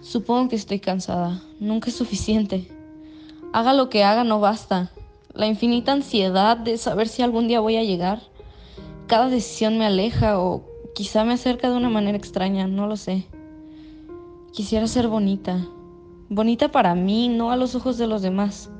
[0.00, 1.42] Supongo que estoy cansada.
[1.58, 2.68] Nunca es suficiente.
[3.52, 4.90] Haga lo que haga, no basta.
[5.34, 8.22] La infinita ansiedad de saber si algún día voy a llegar.
[9.06, 13.26] Cada decisión me aleja o quizá me acerca de una manera extraña, no lo sé.
[14.52, 15.66] Quisiera ser bonita.
[16.28, 18.70] Bonita para mí, no a los ojos de los demás.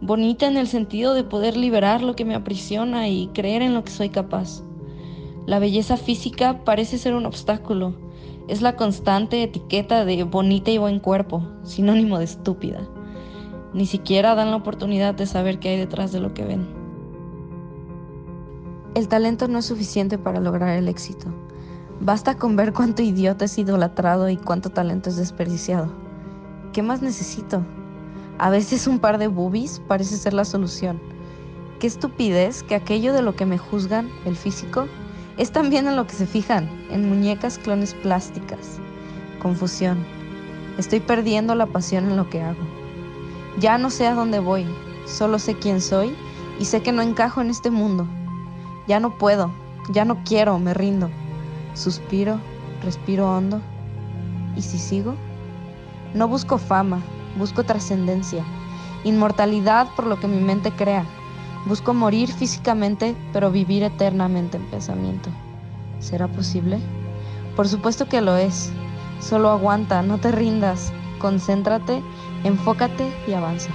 [0.00, 3.84] Bonita en el sentido de poder liberar lo que me aprisiona y creer en lo
[3.84, 4.62] que soy capaz.
[5.46, 8.03] La belleza física parece ser un obstáculo.
[8.46, 12.80] Es la constante etiqueta de bonita y buen cuerpo, sinónimo de estúpida.
[13.72, 16.66] Ni siquiera dan la oportunidad de saber qué hay detrás de lo que ven.
[18.94, 21.28] El talento no es suficiente para lograr el éxito.
[22.00, 25.90] Basta con ver cuánto idiota es idolatrado y cuánto talento es desperdiciado.
[26.74, 27.64] ¿Qué más necesito?
[28.36, 31.00] A veces un par de boobies parece ser la solución.
[31.78, 34.86] Qué estupidez que aquello de lo que me juzgan, el físico,
[35.36, 38.78] es también en lo que se fijan, en muñecas clones plásticas.
[39.40, 40.04] Confusión.
[40.78, 42.62] Estoy perdiendo la pasión en lo que hago.
[43.58, 44.66] Ya no sé a dónde voy,
[45.06, 46.14] solo sé quién soy
[46.58, 48.06] y sé que no encajo en este mundo.
[48.86, 49.50] Ya no puedo,
[49.90, 51.10] ya no quiero, me rindo.
[51.74, 52.38] Suspiro,
[52.82, 53.60] respiro hondo.
[54.56, 55.14] ¿Y si sigo?
[56.14, 57.00] No busco fama,
[57.36, 58.44] busco trascendencia,
[59.02, 61.04] inmortalidad por lo que mi mente crea
[61.66, 65.30] Busco morir físicamente, pero vivir eternamente en pensamiento.
[65.98, 66.78] ¿Será posible?
[67.56, 68.70] Por supuesto que lo es.
[69.18, 70.92] Solo aguanta, no te rindas.
[71.18, 72.02] Concéntrate,
[72.44, 73.70] enfócate y avanza.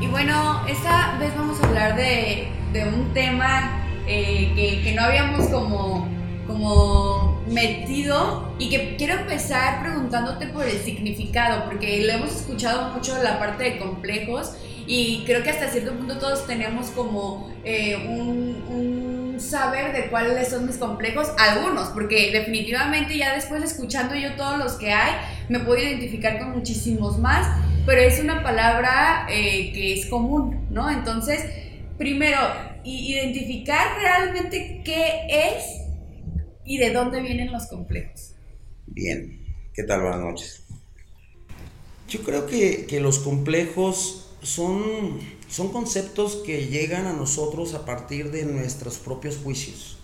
[0.00, 2.52] Y bueno, esta vez vamos a hablar de,
[2.94, 6.06] un tema eh, que, que no habíamos como
[6.46, 13.16] como metido y que quiero empezar preguntándote por el significado, porque lo hemos escuchado mucho
[13.16, 14.52] en la parte de complejos
[14.86, 20.48] y creo que hasta cierto punto todos tenemos como eh, un, un, saber de cuáles
[20.48, 25.12] son mis complejos, algunos, porque definitivamente ya después escuchando yo todos los que hay,
[25.50, 27.46] me puedo identificar con muchísimos más,
[27.84, 30.88] pero es una palabra eh, que es común, ¿no?
[30.88, 31.44] Entonces,
[31.98, 32.38] primero,
[32.82, 35.85] identificar realmente qué es
[36.66, 38.32] y de dónde vienen los complejos.
[38.86, 39.40] Bien,
[39.72, 40.02] ¿qué tal?
[40.02, 40.62] Buenas noches.
[42.08, 44.82] Yo creo que, los complejos son,
[45.48, 49.98] son conceptos que llegan a nosotros a partir de nuestros propios juicios,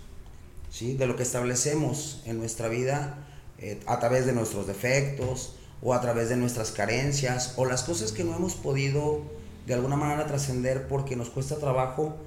[0.69, 0.95] ¿sí?
[0.95, 3.27] de lo que establecemos en nuestra vida
[3.59, 8.11] eh, a través de nuestros defectos o a través de nuestras carencias o las cosas
[8.11, 9.21] que no hemos podido
[9.65, 12.17] de alguna manera trascender porque nos cuesta trabajo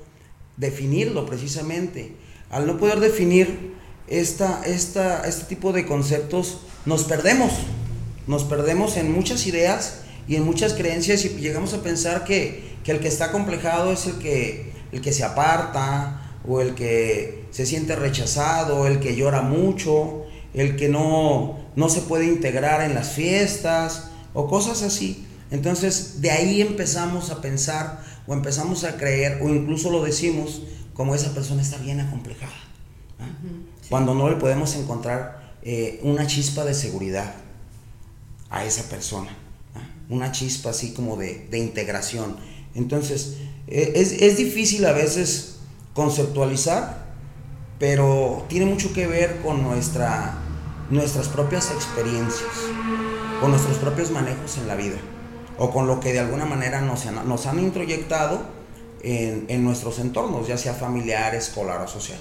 [0.57, 2.17] definirlo precisamente.
[2.49, 3.75] Al no poder definir
[4.09, 7.53] esta, este tipo de conceptos, nos perdemos.
[8.27, 13.01] Nos perdemos en muchas ideas y en muchas creencias y llegamos a pensar que, el
[13.01, 17.97] que está complejado es el que, el que se aparta o el que se siente
[17.97, 20.25] rechazado, el que llora mucho,
[20.55, 25.27] el que no, no se puede integrar en las fiestas o cosas así.
[25.51, 30.63] Entonces de ahí empezamos a pensar o empezamos a creer o incluso lo decimos
[30.95, 32.55] como esa persona está bien acomplejada
[33.89, 37.35] cuando no le podemos encontrar eh, una chispa de seguridad
[38.51, 39.31] a esa persona,
[40.09, 42.37] una chispa así como de, integración.
[42.75, 45.57] Entonces, e, es, difícil a veces
[45.95, 47.07] conceptualizar,
[47.79, 50.39] pero tiene mucho que ver con nuestra,
[50.91, 52.51] nuestras propias experiencias,
[53.41, 54.99] con nuestros propios manejos en la vida,
[55.59, 58.41] o con lo que de alguna manera nos, nos han introyectado
[59.03, 62.19] en, en nuestros entornos, ya sea familiar, escolar o social.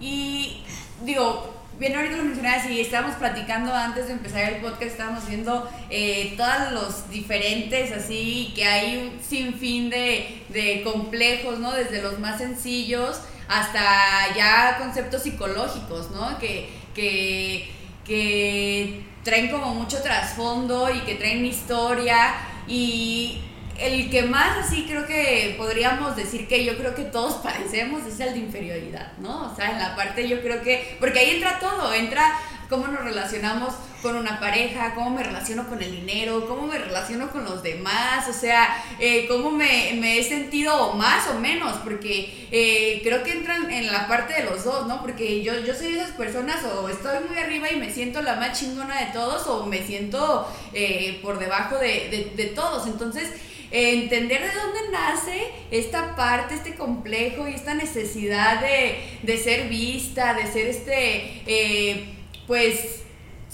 [0.00, 0.62] Y
[1.04, 5.68] digo, bien ahorita lo mencionabas y estábamos platicando antes de empezar el podcast, estábamos viendo
[5.90, 11.72] eh, todos los diferentes así, que hay un sinfín de, de complejos, ¿no?
[11.72, 16.38] Desde los más sencillos hasta ya conceptos psicológicos, ¿no?
[16.38, 17.70] Que, que,
[18.04, 22.34] que traen como mucho trasfondo y que traen historia
[22.66, 23.40] y
[23.80, 28.18] el que más así creo que podríamos decir que yo creo que todos padecemos es
[28.20, 29.52] el de inferioridad, ¿no?
[29.52, 32.32] O sea, en la parte yo creo que, porque ahí entra todo, entra
[32.68, 37.30] cómo nos relacionamos con una pareja, cómo me relaciono con el dinero, cómo me relaciono
[37.30, 43.00] con los demás, o sea, eh, cómo me, he sentido más o menos, porque eh,
[43.02, 45.00] creo que entran en la parte de los dos, ¿no?
[45.00, 48.36] Porque yo, yo soy de esas personas o estoy muy arriba y me siento la
[48.36, 53.30] más chingona de todos o me siento eh, por debajo de, de todos, entonces
[53.70, 60.46] entender de dónde nace esta parte, este complejo y esta necesidad de, ser vista, de
[60.46, 62.14] ser este, eh,
[62.46, 63.02] pues,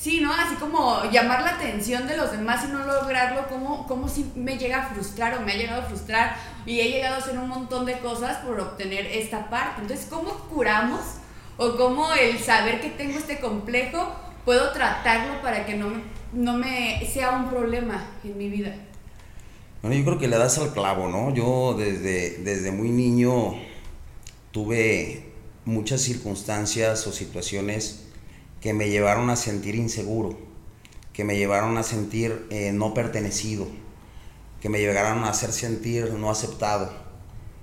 [0.03, 0.33] Sí, ¿no?
[0.33, 4.59] Así como llamar la atención de los demás y no lograrlo, como, como si me
[4.59, 6.35] llega a frustrar o me ha llegado a frustrar
[6.67, 9.83] y he llegado a hacer un montón de cosas por obtener esta parte.
[9.83, 10.99] Entonces, ¿cómo curamos
[11.57, 14.13] o cómo el saber que tengo este complejo
[14.45, 18.75] puedo tratarlo para que no me, no me sea un problema en mi vida?
[19.83, 21.35] Bueno, yo creo que le das al clavo, ¿no?
[21.35, 23.55] Yo desde, desde muy niño
[24.53, 25.33] tuve
[25.65, 28.05] muchas circunstancias o situaciones
[28.61, 30.39] que me llevaron a sentir inseguro,
[31.13, 33.67] que me llevaron a sentir eh, no pertenecido,
[34.61, 36.93] que me llegaron a hacer sentir no aceptado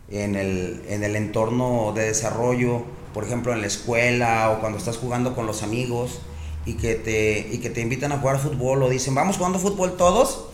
[0.10, 2.83] en el, en el entorno de desarrollo,
[3.13, 6.19] por ejemplo en la escuela o cuando estás jugando con los amigos
[6.66, 9.95] y que te, y que te invitan a jugar fútbol o dicen vamos jugando fútbol
[9.95, 10.48] todos,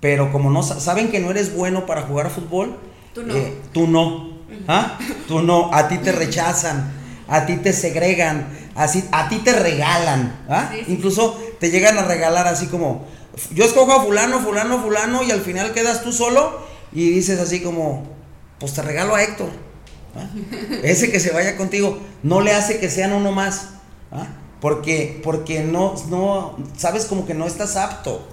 [0.00, 2.76] pero como no saben que no eres bueno para jugar fútbol,
[3.14, 3.34] tú no.
[3.34, 4.30] Eh, tú no,
[4.68, 4.98] ¿ah?
[5.26, 6.92] tú no, a ti te rechazan,
[7.26, 10.70] a ti te segregan, así, a ti te regalan, ¿ah?
[10.86, 13.06] Incluso te llegan a regalar así como,
[13.52, 17.60] yo escojo a fulano, fulano, fulano, y al final quedas tú solo y dices así
[17.60, 18.06] como,
[18.58, 19.50] pues te regalo a Héctor.
[20.16, 20.28] ¿ah?
[20.82, 23.70] Ese que se vaya contigo, no le hace que sean uno más.
[24.60, 28.26] Porque, porque no, no, sabes como que no estás apto.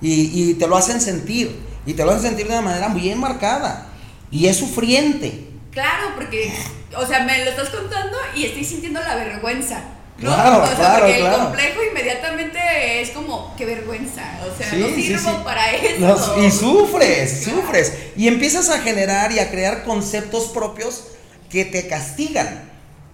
[0.00, 1.58] Y, y, te lo hacen sentir.
[1.86, 3.86] Y te lo hacen sentir de una manera bien marcada.
[4.30, 5.48] Y es sufriente.
[5.72, 6.52] Claro, porque
[6.96, 9.80] o sea, me lo estás contando y estoy sintiendo la vergüenza.
[10.18, 10.34] ¿no?
[10.34, 11.36] Claro, o sea, claro, porque claro.
[11.36, 14.40] el complejo inmediatamente es como, qué vergüenza.
[14.50, 16.42] O sea, no sirvo para eso.
[16.42, 17.92] y sufres, sufres.
[18.16, 21.04] Y empiezas a generar y a crear conceptos propios
[21.50, 22.68] que te castigan.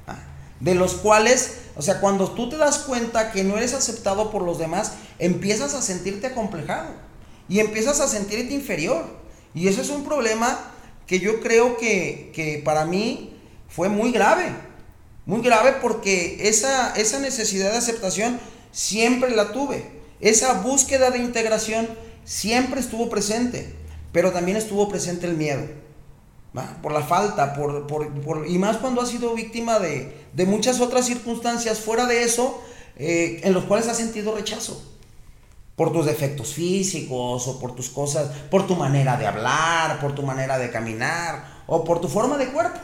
[0.06, 0.16] ¿ah?
[0.60, 4.42] De los cuales, o sea, cuando tú te das cuenta que no eres aceptado por
[4.42, 6.90] los demás, empiezas a sentirte acomplejado.
[7.48, 9.04] Y empiezas a sentirte inferior.
[9.54, 10.72] Y eso es un problema
[11.06, 13.36] que yo creo que, que para mí
[13.68, 14.54] fue muy grave.
[15.26, 18.38] Muy grave porque esa, esa necesidad de aceptación
[18.70, 19.84] siempre la tuve.
[20.20, 21.88] Esa búsqueda de integración
[22.24, 23.74] siempre estuvo presente.
[24.12, 25.66] Pero también estuvo presente el miedo.
[26.82, 31.04] Por la falta, por, por, y más cuando has sido víctima de, de, muchas otras
[31.04, 32.62] circunstancias fuera de eso,
[32.96, 34.80] eh, en los cuales has sentido rechazo.
[35.74, 40.22] Por tus defectos físicos o por tus cosas, por tu manera de hablar, por tu
[40.22, 42.78] manera de caminar o por tu forma de cuerpo.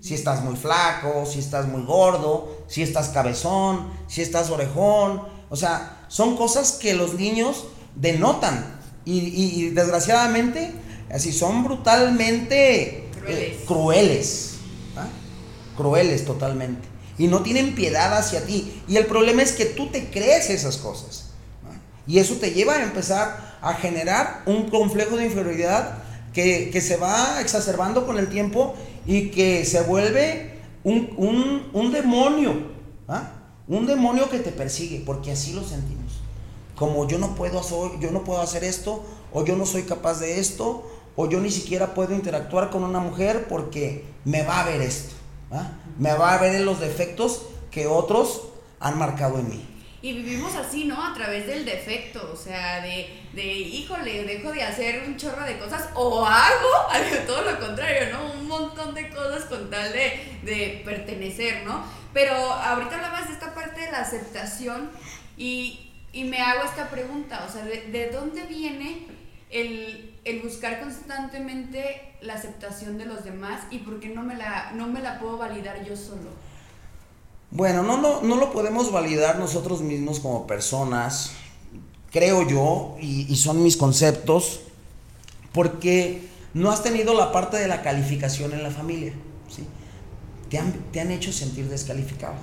[0.00, 5.22] Si estás muy flaco, si estás muy gordo, si estás cabezón, si estás orejón.
[5.48, 7.64] O sea, son cosas que los niños
[7.94, 8.78] denotan.
[9.06, 10.72] Y, desgraciadamente,
[11.12, 14.54] así son brutalmente eh, crueles.
[14.96, 15.08] ¿ah?
[15.76, 16.88] Crueles totalmente.
[17.18, 18.82] Y no tienen piedad hacia ti.
[18.88, 21.30] Y el problema es que tú te crees esas cosas.
[21.66, 21.76] ¿ah?
[22.06, 25.98] Y eso te lleva a empezar a generar un complejo de inferioridad
[26.32, 28.74] que, que se va exacerbando con el tiempo
[29.06, 30.50] y que se vuelve
[30.84, 32.54] un, demonio,
[33.08, 33.32] ¿ah?
[33.68, 36.20] un demonio que te persigue, porque así lo sentimos.
[36.76, 40.20] Como yo no puedo hacer, yo no puedo hacer esto, o yo no soy capaz
[40.20, 40.90] de esto,
[41.20, 45.14] o yo ni siquiera puedo interactuar con una mujer porque me va a ver esto,
[45.50, 45.72] ¿ah?
[45.98, 48.48] me va a ver en los defectos que otros
[48.80, 49.66] han marcado en mí.
[50.00, 51.04] Y vivimos así, ¿no?
[51.04, 55.58] A través del defecto, o sea, de, de, híjole, dejo de hacer un chorro de
[55.58, 56.68] cosas o hago
[57.26, 58.32] todo lo contrario, ¿no?
[58.40, 61.84] Un montón de cosas con tal de, de pertenecer, ¿no?
[62.14, 64.90] Pero ahorita hablabas de esta parte de la aceptación
[65.36, 69.06] y, y me hago esta pregunta, o sea, ¿de, de dónde viene
[69.50, 74.72] el, el, buscar constantemente la aceptación de los demás y por qué no me la,
[74.72, 76.30] no me la puedo validar yo solo?
[77.50, 81.32] Bueno, no, no, no lo podemos validar nosotros mismos como personas,
[82.12, 84.60] creo yo, y, son mis conceptos,
[85.52, 89.14] porque no has tenido la parte de la calificación en la familia.
[89.48, 89.64] ¿sí?
[90.48, 92.36] Te, han, te han hecho sentir descalificado.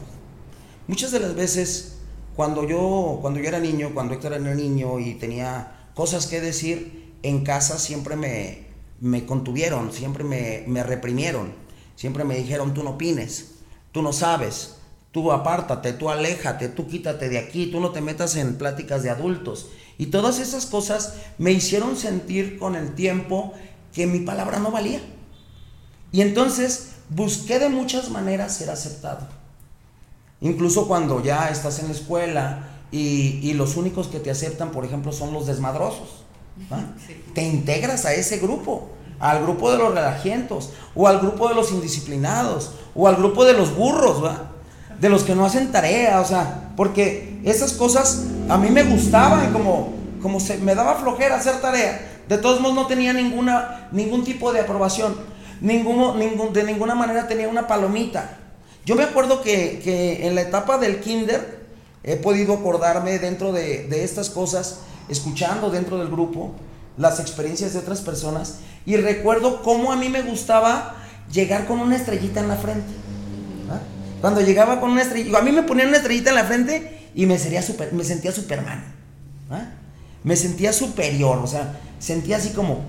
[0.87, 1.99] Muchas de las veces,
[2.35, 7.06] cuando yo, cuando yo era niño, cuando Héctor era niño y tenía cosas que decir,
[7.23, 8.67] en casa siempre me,
[8.99, 11.53] me contuvieron, siempre me, me reprimieron,
[11.95, 13.55] siempre me dijeron, tú no opines,
[13.91, 14.75] tú no sabes,
[15.11, 19.09] tú apártate, tú aléjate, tú quítate de aquí, tú no te metas en pláticas de
[19.09, 19.69] adultos.
[19.97, 23.53] Y todas esas cosas me hicieron sentir con el tiempo
[23.93, 25.01] que mi palabra no valía.
[26.11, 29.27] Y entonces busqué de muchas maneras ser aceptado.
[30.39, 35.11] Incluso cuando ya estás en la escuela y, los únicos que te aceptan, por ejemplo,
[35.11, 36.23] son los desmadrosos.
[37.33, 41.71] Te integras a ese grupo, al grupo de los relajientos, o al grupo de los
[41.71, 44.51] indisciplinados, o al grupo de los burros, ¿va?
[44.99, 49.53] de los que no hacen tarea, o sea, porque esas cosas a mí me gustaban,
[49.53, 52.23] como, como se, me daba flojera hacer tarea.
[52.27, 55.15] De todos modos no tenía ninguna, ningún tipo de aprobación,
[55.61, 58.37] ninguno, ningún, de ninguna manera tenía una palomita.
[58.85, 61.67] Yo me acuerdo que, que en la etapa del kinder,
[62.03, 66.53] he podido acordarme dentro de, de estas cosas, escuchando dentro del grupo
[66.97, 70.95] las experiencias de otras personas y recuerdo cómo a mí me gustaba
[71.31, 72.93] llegar con una estrellita en la frente.
[74.21, 77.25] Cuando llegaba con una estrellita, a mí me ponían una estrellita en la frente y
[77.25, 78.83] me, sería super, me sentía Superman.
[80.23, 82.81] Me sentía superior, o sea, sentía así como,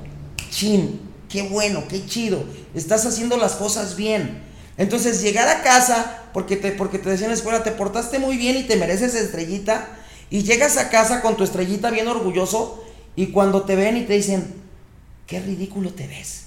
[0.51, 2.45] chin, qué bueno, qué chido,
[2.75, 4.43] estás haciendo las cosas bien.
[4.77, 8.37] Entonces llegar a casa, porque te, porque te decía en la escuela, te portaste muy
[8.37, 9.89] bien y te mereces estrellita,
[10.31, 12.85] y llegas a casa con tu estrellita bien orgulloso,
[13.17, 14.55] y cuando te ven y te dicen,
[15.27, 16.47] qué ridículo te ves,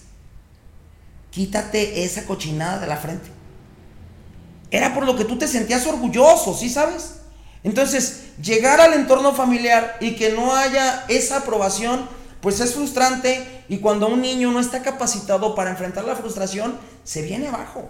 [1.29, 3.29] quítate esa cochinada de la frente.
[4.69, 7.15] Era por lo que tú te sentías orgulloso, ¿sí sabes?
[7.63, 12.07] Entonces, llegar al entorno familiar y que no haya esa aprobación,
[12.39, 17.21] pues es frustrante y cuando un niño no está capacitado para enfrentar la frustración, se
[17.21, 17.89] viene abajo.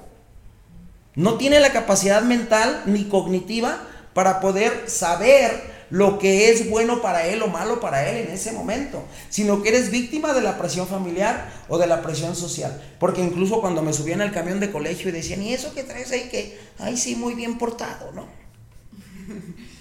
[1.16, 3.78] No tiene la capacidad mental ni cognitiva
[4.14, 8.54] para poder saber lo que es bueno para él o malo para él en ese
[8.54, 12.82] momento, sino que eres víctima de la presión familiar o de la presión social.
[12.98, 16.12] Porque incluso cuando me subían al camión de colegio y decían, ¿y eso que traes
[16.12, 16.30] ahí?
[16.32, 18.28] Que, ay, sí, muy bien portado, ¿no?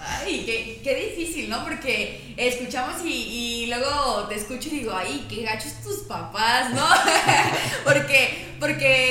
[0.00, 1.64] Ay, qué, qué, difícil, ¿no?
[1.64, 6.86] Porque escuchamos y, y, luego te escucho y digo, ay, qué gachos tus papás, ¿no?
[7.84, 9.07] porque, porque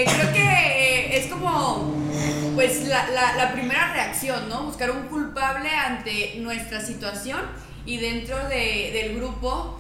[2.67, 4.63] pues, la, la, la, primera reacción, ¿no?
[4.63, 7.41] Buscar un culpable ante nuestra situación
[7.85, 9.79] y dentro de, del grupo,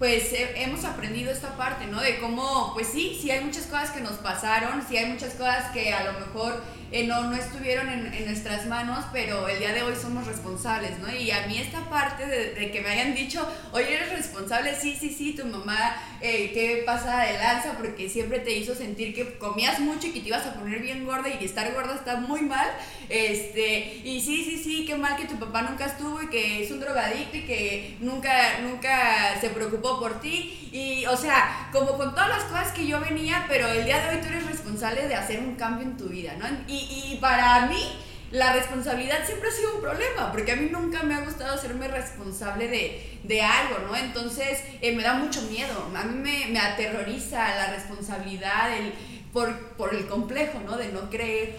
[0.00, 2.00] pues hemos aprendido esta parte, ¿no?
[2.00, 5.70] De cómo, pues sí, sí hay muchas cosas que nos pasaron, sí hay muchas cosas
[5.72, 6.58] que a lo mejor
[6.92, 11.14] eh, no, no estuvieron en, nuestras manos, pero el día de hoy somos responsables, ¿no?
[11.14, 15.10] Y a mí esta parte de, que me hayan dicho, oye, eres responsable, sí, sí,
[15.10, 17.74] sí, tu mamá, eh, ¿qué pasa de lanza?
[17.76, 21.04] Porque siempre te hizo sentir que comías mucho y que te ibas a poner bien
[21.04, 22.68] gorda y estar gorda está muy mal,
[23.08, 26.70] este, y sí, sí, sí, qué mal que tu papá nunca estuvo y que es
[26.70, 32.14] un drogadicto y que nunca, nunca se preocupó por ti, y, o sea, como con
[32.14, 35.14] todas las cosas que yo venía, pero el día de hoy tú eres responsable de
[35.14, 36.46] hacer un cambio en tu vida, ¿no?
[36.68, 37.82] Y, y, para mí
[38.30, 41.88] la responsabilidad siempre ha sido un problema, porque a mí nunca me ha gustado hacerme
[41.88, 43.96] responsable de, de algo, ¿no?
[43.96, 48.92] Entonces eh, me da mucho miedo, a mí me, me aterroriza la responsabilidad el,
[49.32, 50.76] por, por, el complejo, ¿no?
[50.76, 51.58] De no creer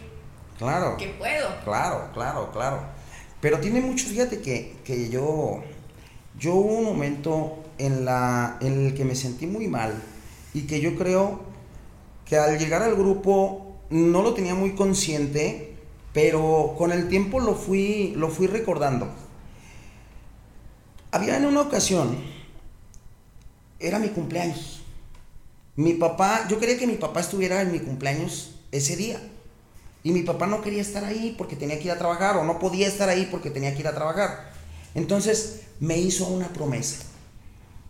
[0.57, 1.49] claro, que puedo.
[1.65, 2.81] Claro, claro, claro.
[3.41, 5.63] Pero tiene mucho, fíjate que, que yo,
[6.37, 9.93] yo hubo un momento en, la, el que me sentí muy mal
[10.53, 11.41] y que yo creo
[12.25, 15.75] que al llegar al grupo no lo tenía muy consciente,
[16.13, 19.09] pero con el tiempo lo fui, lo fui recordando.
[21.11, 22.17] Había en una ocasión,
[23.79, 24.81] era mi cumpleaños.
[25.75, 29.19] Mi papá, yo quería que mi papá estuviera en mi cumpleaños ese día.
[30.03, 32.59] Y mi papá no quería estar ahí porque tenía que ir a trabajar o no
[32.59, 34.51] podía estar ahí porque tenía que ir a trabajar.
[34.95, 37.10] Entonces me hizo una promesa.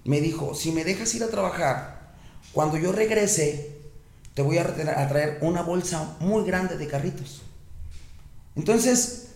[0.04, 2.14] Me dijo, si me dejas ir a trabajar,
[2.54, 3.72] cuando yo regrese,
[4.34, 7.42] te voy a traer una bolsa muy grande de carritos.
[8.56, 9.28] Entonces,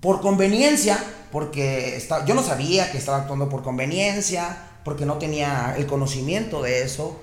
[0.00, 0.98] por conveniencia,
[1.30, 6.82] porque yo no sabía que estaba actuando por conveniencia, porque no tenía el conocimiento de
[6.82, 7.20] eso,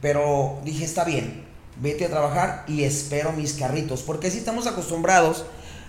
[0.00, 1.44] pero dije, está bien,
[1.80, 5.44] vete a trabajar y espero mis carritos, porque así estamos acostumbrados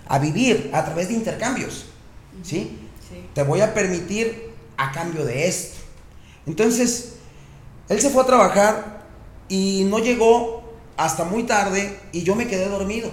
[0.08, 1.86] a vivir a través de intercambios,
[2.42, 2.78] ¿sí?
[3.08, 3.26] sí.
[3.34, 5.80] Te voy a permitir a cambio de esto.
[6.46, 7.14] Entonces,
[7.88, 9.06] él se fue a trabajar
[9.48, 10.62] y no llegó
[10.96, 13.10] hasta muy tarde y yo me quedé dormido.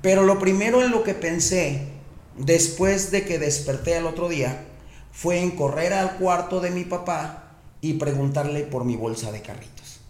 [0.00, 1.88] Pero lo primero en lo que pensé
[2.36, 4.66] después de que desperté el otro día
[5.12, 10.00] fue en correr al cuarto de mi papá y preguntarle por mi bolsa de carritos.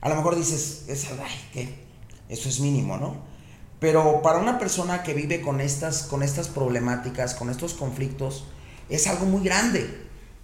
[0.00, 0.84] A lo mejor dices,
[1.52, 1.74] que
[2.28, 3.16] eso es mínimo, ¿no?
[3.80, 8.44] Pero para una persona que vive con estas, con estas problemáticas, con estos conflictos,
[8.88, 9.88] es algo muy grande.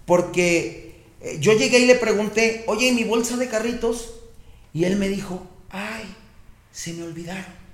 [0.07, 4.15] Porque eh, yo llegué y le pregunté, oye, ¿y mi bolsa de carritos?
[4.73, 6.05] Y él me dijo, ay,
[6.73, 7.65] se me olvidaron.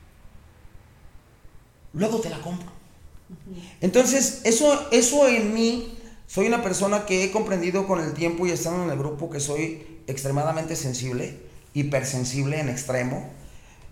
[1.92, 2.70] Luego te la compro.
[3.80, 8.50] Entonces, eso, eso en mí, soy una persona que he comprendido con el tiempo y
[8.50, 11.36] estando en el grupo que soy extremadamente sensible,
[11.74, 13.28] hipersensible en extremo.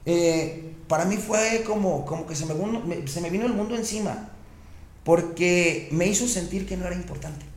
[0.07, 4.31] Eh, para mí fue como, como que se me, se me vino el mundo encima,
[5.09, 7.49] porque me hizo sentir que no era importante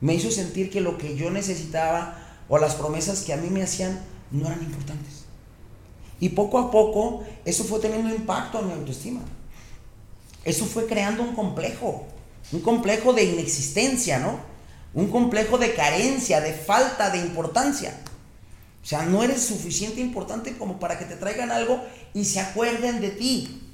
[0.00, 2.16] me hizo sentir que lo que yo necesitaba
[2.48, 5.24] o las promesas que a mí me hacían no eran importantes.
[6.20, 9.20] Y poco a poco eso fue teniendo impacto en mi autoestima.
[10.44, 12.06] Eso fue creando un complejo,
[12.52, 14.38] un complejo de inexistencia, ¿no?
[14.94, 18.00] Un complejo de carencia, de falta de importancia.
[18.82, 21.82] O sea, no eres suficiente importante como para que te traigan algo
[22.14, 23.67] y se acuerden de ti.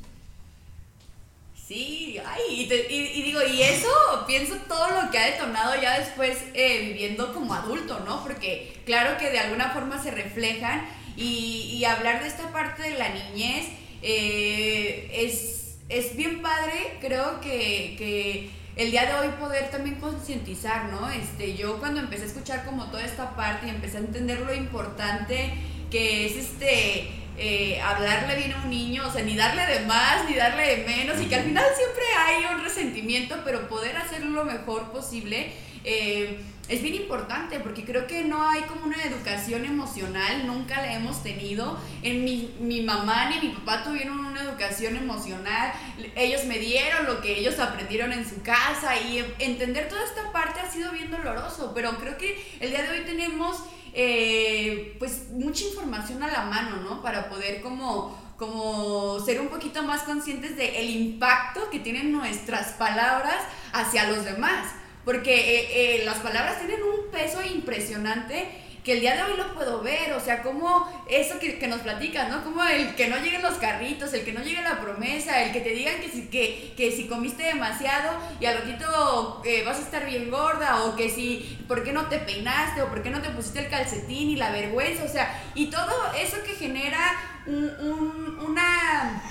[1.75, 3.88] Sí, ay, y, digo, y eso
[4.28, 8.23] pienso todo lo que ha detonado ya después eh, viviendo como adulto, ¿no?
[8.23, 13.09] Porque claro que de alguna forma se reflejan y, hablar de esta parte de la
[13.09, 13.66] niñez
[14.02, 20.93] eh, es, es bien padre, creo que, que el día de hoy poder también concientizar,
[20.93, 21.11] ¿no?
[21.11, 24.54] Este, yo cuando empecé a escuchar como toda esta parte y empecé a entender lo
[24.54, 25.54] importante
[25.90, 30.29] que es este eh, hablarle bien a un niño, o sea, ni darle de más,
[30.29, 34.31] ni darle de menos, y que al final siempre hay un resentimiento, pero poder hacerlo
[34.31, 35.53] lo mejor posible.
[35.85, 36.38] Eh,
[36.69, 41.23] es bien importante porque creo que no hay como una educación emocional, nunca la hemos
[41.23, 41.79] tenido.
[42.03, 45.73] En mi, mi, mamá ni mi papá tuvieron una educación emocional,
[46.17, 50.61] ellos me dieron lo que ellos aprendieron en su casa y entender toda esta parte
[50.61, 53.62] ha sido bien doloroso, pero creo que el día de hoy tenemos
[53.94, 57.00] eh, pues mucha información a la mano, ¿no?
[57.00, 62.72] Para poder como, como ser un poquito más conscientes del el impacto que tienen nuestras
[62.72, 63.36] palabras
[63.72, 64.66] hacia los demás.
[65.04, 69.55] Porque eh, eh, las palabras tienen un peso impresionante que el día de hoy lo
[69.55, 72.45] puedo ver, o sea, como eso que, que nos platicas, ¿no?
[72.45, 75.61] Como el que no lleguen los carritos, el que no llegue la promesa, el que
[75.61, 79.83] te digan que si, que, que si comiste demasiado y al ratito eh, vas a
[79.83, 82.83] estar bien gorda, o que si, ¿por qué no te peinaste?
[82.83, 85.05] o ¿por qué no te pusiste el calcetín y la vergüenza?
[85.05, 87.00] O sea, y todo eso que genera
[87.47, 89.23] un, una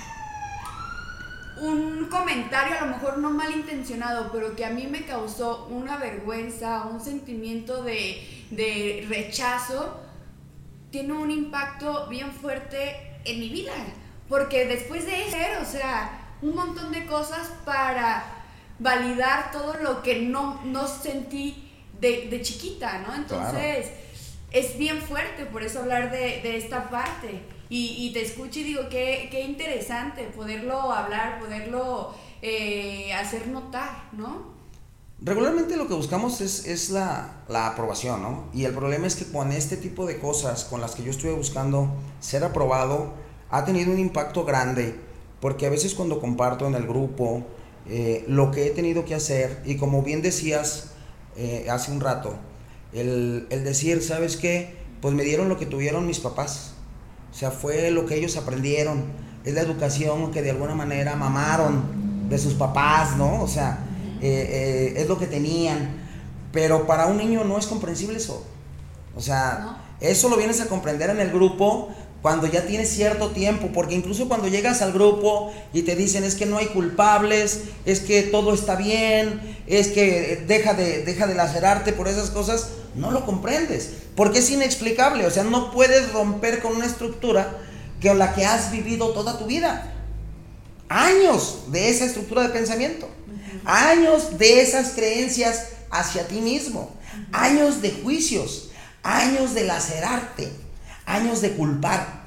[1.61, 6.85] un comentario a lo mejor no malintencionado, pero que a mí me causó una vergüenza,
[6.85, 9.99] un sentimiento de, rechazo,
[10.89, 13.73] tiene un impacto bien fuerte en mi vida.
[14.29, 18.23] Porque después de eso, o sea, un montón de cosas para
[18.79, 23.15] validar todo lo que no, no sentí de, chiquita, ¿no?
[23.15, 23.91] Entonces,
[24.51, 28.81] es bien fuerte por eso hablar de, de esta parte y, te escucho y digo,
[28.87, 32.13] qué, qué interesante poderlo hablar, poderlo
[32.43, 34.53] eh, hacer notar, ¿no?
[35.19, 38.45] Regularmente lo que buscamos es, es la, la, aprobación, ¿no?
[38.53, 41.31] Y el problema es que con este tipo de cosas con las que yo estuve
[41.31, 43.13] buscando ser aprobado,
[43.49, 44.95] ha tenido un impacto grande,
[45.39, 47.43] porque a veces cuando comparto en el grupo
[47.87, 50.91] eh, lo que he tenido que hacer, y como bien decías
[51.35, 52.35] eh, hace un rato,
[52.91, 54.75] el, el decir, ¿sabes qué?
[55.01, 56.73] Pues me dieron lo que tuvieron mis papás
[57.33, 59.05] o sea, fue lo que ellos aprendieron.
[59.43, 63.41] Es la educación que de alguna manera mamaron de sus papás, ¿no?
[63.41, 63.79] O sea,
[64.21, 66.03] eh, eh, es lo que tenían.
[66.51, 68.45] Pero para un niño no es comprensible eso.
[69.15, 71.89] O sea, eso lo vienes a comprender en el grupo
[72.23, 76.35] cuando ya tienes cierto tiempo, porque incluso cuando llegas al grupo y te dicen es
[76.35, 81.35] que no hay culpables, es que todo está bien, es que deja de, deja de
[81.35, 86.61] lacerarte por esas cosas, no lo comprendes, porque es inexplicable, o sea, no puedes romper
[86.61, 87.57] con una estructura
[87.99, 89.93] que la que has vivido toda tu vida.
[90.87, 93.09] Años de esa estructura de pensamiento,
[93.65, 96.95] años de esas creencias hacia ti mismo,
[97.33, 98.69] años de juicios,
[99.03, 100.62] años de lacerarte,
[101.05, 102.23] años de culpar,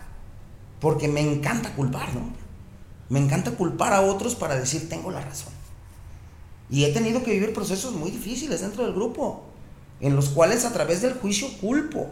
[0.81, 2.35] porque me encanta culpar, ¿no?
[3.09, 5.53] Me encanta culpar a otros para decir tengo la razón.
[6.69, 9.45] Y he tenido que vivir procesos muy difíciles dentro del grupo
[10.01, 12.11] en los cuales a través del juicio culpo.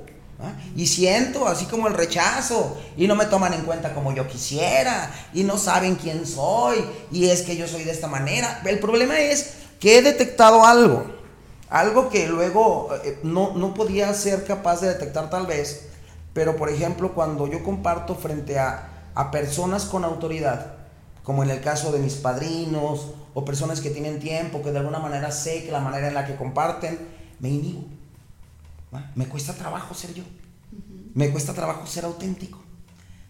[0.77, 5.11] Y siento así como el rechazo y no me toman en cuenta como yo quisiera
[5.33, 8.61] y no saben quién soy y es que yo soy de esta manera.
[8.67, 11.07] El problema es que he detectado algo,
[11.71, 15.87] algo que luego eh, no, no podía ser capaz de detectar tal vez,
[16.35, 20.75] pero por ejemplo cuando yo comparto frente a, a personas con autoridad,
[21.23, 24.99] como en el caso de mis padrinos o personas que tienen tiempo, que de alguna
[24.99, 26.99] manera sé que la manera en la que comparten,
[27.41, 27.85] me inhibo.
[29.15, 30.23] Me cuesta trabajo ser yo.
[31.15, 32.61] Me cuesta trabajo ser auténtico.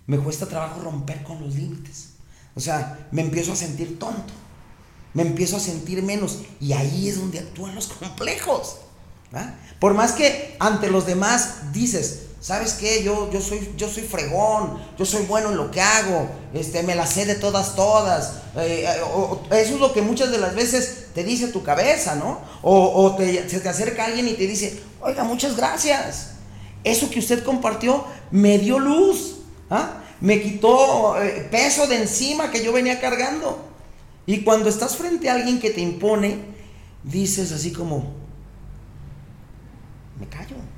[0.07, 2.11] Me cuesta trabajo romper con los límites.
[2.55, 4.33] O sea, me empiezo a sentir tonto.
[5.15, 6.43] Me empiezo a sentir menos.
[6.61, 8.79] Y ahí es donde actúan los complejos.
[9.81, 13.03] Por más que ante los demás dices, ¿sabes qué?
[13.03, 16.95] Yo, yo, soy, yo soy fregón, yo soy bueno en lo que hago, este, me
[16.95, 18.35] la sé de todas, todas.
[18.57, 22.43] Eh, eh, eso es lo que muchas de las veces te dice tu cabeza, ¿no?
[22.61, 26.33] O, se te acerca alguien y te dice, oiga, muchas gracias.
[26.85, 29.37] Eso que usted compartió me dio luz,
[29.71, 30.03] ¿ah?
[30.21, 33.71] me quitó eh, peso de encima que yo venía cargando.
[34.27, 36.41] Y cuando estás frente a alguien que te impone,
[37.05, 38.13] dices así como,
[40.21, 40.74] me callo.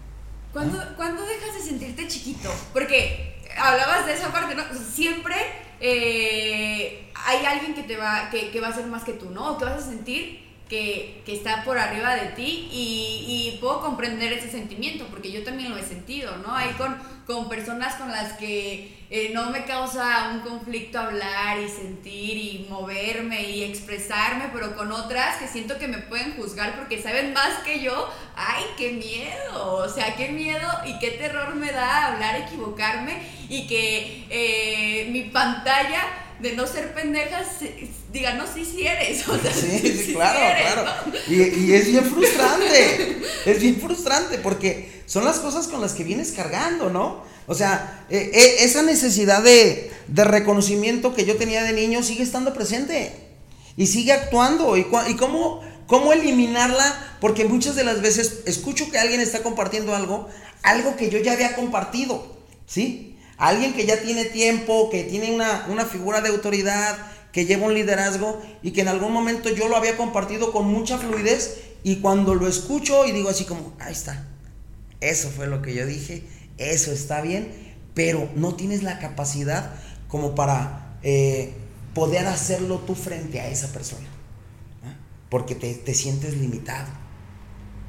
[0.96, 2.50] ¿Cuándo, dejas de sentirte chiquito?
[2.72, 4.62] Porque hablabas de esa parte, ¿no?
[4.74, 5.34] Siempre
[5.80, 9.52] eh, hay alguien que te va, que, va a ser más que tú, ¿no?
[9.52, 14.50] O que vas a sentir que, está por arriba de ti y, puedo comprender ese
[14.50, 16.54] sentimiento porque yo también lo he sentido, ¿no?
[16.54, 16.94] Hay con,
[17.26, 22.66] con personas con las que eh, no me causa un conflicto hablar y sentir y
[22.68, 27.58] moverme y expresarme, pero con otras que siento que me pueden juzgar porque saben más
[27.64, 29.74] que yo, ¡ay, qué miedo!
[29.76, 35.22] O sea, qué miedo y qué terror me da hablar, equivocarme y que eh, mi
[35.22, 37.46] pantalla de no ser pendejas,
[38.12, 39.26] diga, no, sí, sí eres.
[39.28, 40.90] O sea, sí, claro, claro.
[41.28, 46.32] Y, es bien frustrante, es bien frustrante porque son las cosas con las que vienes
[46.32, 47.24] cargando, ¿no?
[47.46, 52.54] O sea, eh, eh, esa necesidad de, reconocimiento que yo tenía de niño sigue estando
[52.54, 53.12] presente
[53.76, 54.76] y sigue actuando.
[54.76, 57.16] ¿Y, y cómo, cómo eliminarla?
[57.20, 60.28] Porque muchas de las veces escucho que alguien está compartiendo algo,
[60.62, 63.15] algo que yo ya había compartido, ¿sí?
[63.38, 66.96] Alguien que ya tiene tiempo, que tiene una, figura de autoridad,
[67.32, 70.96] que lleva un liderazgo y que en algún momento yo lo había compartido con mucha
[70.96, 74.26] fluidez y cuando lo escucho y digo así como, ahí está,
[75.00, 76.24] eso fue lo que yo dije,
[76.56, 79.74] eso está bien, pero no tienes la capacidad
[80.08, 81.52] como para eh,
[81.94, 84.06] poder hacerlo tú frente a esa persona,
[85.28, 86.88] porque te, te, sientes limitado.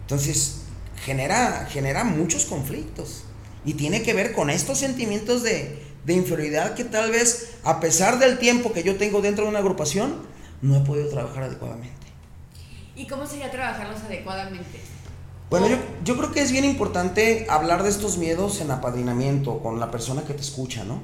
[0.02, 0.62] Entonces,
[1.06, 3.24] genera, genera muchos conflictos.
[3.68, 8.40] Y tiene que ver con estos sentimientos de, inferioridad que tal vez, a pesar del
[8.40, 10.22] tiempo que yo tengo dentro de una agrupación,
[10.62, 12.08] no he podido trabajar adecuadamente.
[12.96, 14.80] ¿Y cómo sería trabajarlos adecuadamente?
[15.50, 15.76] Bueno, yo,
[16.06, 20.24] yo, creo que es bien importante hablar de estos miedos en apadrinamiento con la persona
[20.24, 21.02] que te escucha, ¿no?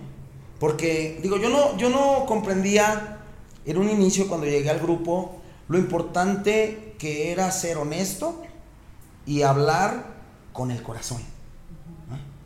[0.57, 3.19] Porque, digo, yo no, yo no comprendía
[3.65, 8.41] en un inicio cuando llegué al grupo lo importante que era ser honesto
[9.25, 10.05] y hablar
[10.53, 11.32] con el corazón.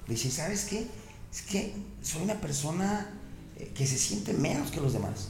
[0.07, 0.87] Dice, ¿sabes qué?
[1.31, 3.09] Es que soy una persona
[3.57, 5.29] eh, que se siente menos que los demás.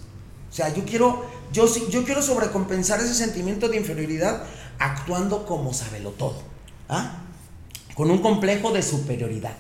[0.50, 4.44] O sea, yo quiero, yo, yo quiero sobrecompensar ese sentimiento de inferioridad
[4.80, 6.42] actuando como sabelo todo.
[6.90, 7.24] ¿ah?
[7.96, 9.56] Con un complejo de superioridad.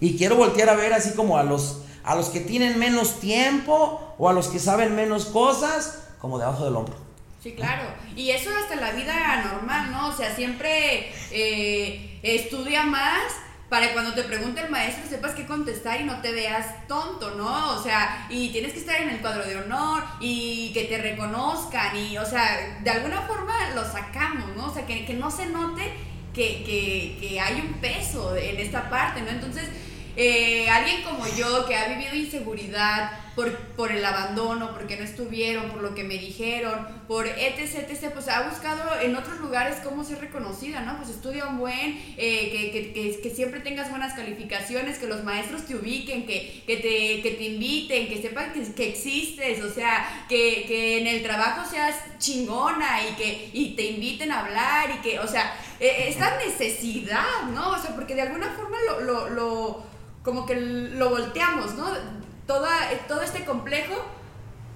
[0.00, 4.14] Y quiero voltear a ver así como a los, a los que tienen menos tiempo
[4.18, 6.94] o a los que saben menos cosas, como debajo del hombro.
[7.42, 7.82] Sí, claro.
[8.14, 10.08] Y eso hasta la vida normal, ¿no?
[10.08, 13.32] O sea, siempre eh, estudia más
[13.68, 17.70] para cuando te pregunte el maestro sepas qué contestar y no te veas tonto, ¿no?
[17.70, 21.96] O sea, y tienes que estar en el cuadro de honor y que te reconozcan
[21.96, 24.66] y, o sea, de alguna forma lo sacamos, ¿no?
[24.66, 25.92] O sea, que, que no se note
[26.34, 29.30] que, que, que hay un peso en esta parte, ¿no?
[29.30, 29.68] Entonces,
[30.16, 35.70] eh, alguien como yo que ha vivido inseguridad por, por, el abandono, porque no estuvieron,
[35.70, 40.04] por lo que me dijeron, por etc, etc, pues ha buscado en otros lugares cómo
[40.04, 40.96] ser reconocida, ¿no?
[40.96, 45.24] Pues estudia un buen, eh, que, que, que, que, siempre tengas buenas calificaciones, que los
[45.24, 50.26] maestros te ubiquen, que, que, te, que te inviten, que sepan que, existes, o sea,
[50.28, 55.18] que, en el trabajo seas chingona y que y te inviten a hablar y que,
[55.18, 57.70] o sea, e, esta necesidad, ¿no?
[57.70, 62.23] O sea, porque de alguna forma lo, lo, lo como que lo volteamos, ¿no?
[62.46, 63.94] Toda, todo este complejo,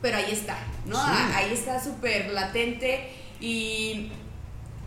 [0.00, 0.98] pero ahí está, ¿no?
[0.98, 4.10] Ahí está súper latente y,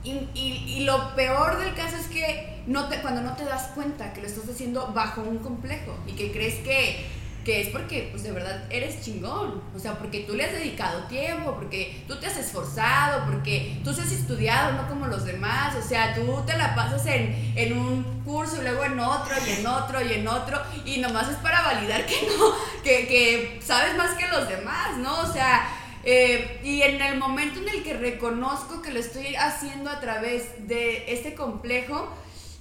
[0.04, 4.22] y, lo peor del caso es que no te, cuando no te das cuenta que
[4.22, 7.06] lo estás haciendo bajo un complejo y que crees que
[7.44, 9.62] que es porque, pues de verdad, eres chingón.
[9.76, 13.90] O sea, porque tú le has dedicado tiempo, porque tú te has esforzado, porque tú
[13.90, 15.76] has estudiado, no como los demás.
[15.76, 19.52] O sea, tú te la pasas en, en un curso y luego en otro y
[19.52, 20.62] en otro y en otro.
[20.86, 25.22] Y nomás es para validar que no, que, que sabes más que los demás, ¿no?
[25.22, 25.68] O sea,
[26.04, 30.68] eh, y en el momento en el que reconozco que lo estoy haciendo a través
[30.68, 32.10] de este complejo,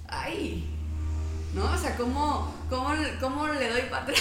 [0.08, 0.69] ay,
[1.54, 1.64] ¿no?
[1.72, 4.18] O sea, ¿cómo, cómo, cómo le doy para atrás?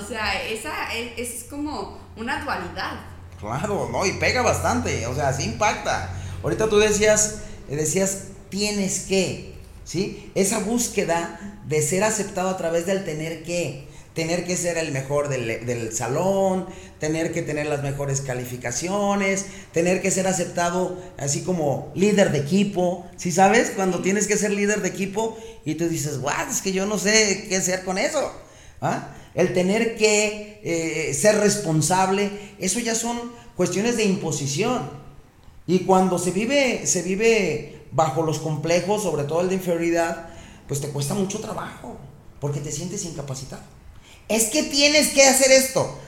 [0.00, 3.00] O sea, esa es, como una dualidad.
[3.38, 4.06] Claro, ¿no?
[4.06, 6.10] Y pega bastante, o sea, sí impacta.
[6.42, 10.30] Ahorita tú decías, decías, tienes que, ¿sí?
[10.34, 15.28] Esa búsqueda de ser aceptado a través del tener que tener que ser el mejor
[15.28, 16.66] del, salón,
[16.98, 23.06] tener que tener las mejores calificaciones, tener que ser aceptado así como líder de equipo,
[23.16, 23.70] ¿sí sabes?
[23.74, 26.98] Cuando tienes que ser líder de equipo y tú dices, guau, es que yo no
[26.98, 28.32] sé qué hacer con eso.
[28.80, 29.14] ¿Ah?
[29.34, 34.90] El tener que eh, ser responsable, eso ya son cuestiones de imposición.
[35.66, 40.28] Y cuando se vive, se vive bajo los complejos, sobre todo el de inferioridad,
[40.68, 41.96] pues te cuesta mucho trabajo,
[42.40, 43.62] porque te sientes incapacitado
[44.28, 45.98] es que tienes que hacer esto.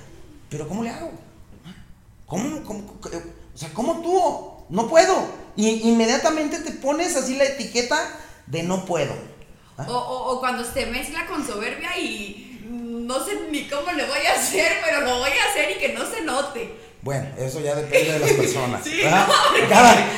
[0.50, 1.10] Pero ¿cómo le hago?
[2.26, 4.74] ¿Cómo, cómo, o sea, ¿cómo tú?
[4.74, 5.26] No puedo.
[5.56, 7.96] Y inmediatamente te pones así la etiqueta
[8.46, 9.14] de no puedo.
[9.76, 9.86] ¿Ah?
[9.88, 14.72] O, cuando se mezcla con soberbia y no sé ni cómo le voy a hacer,
[14.84, 16.74] pero lo voy a hacer y que no se note.
[17.04, 18.82] Bueno, eso ya depende de las personas.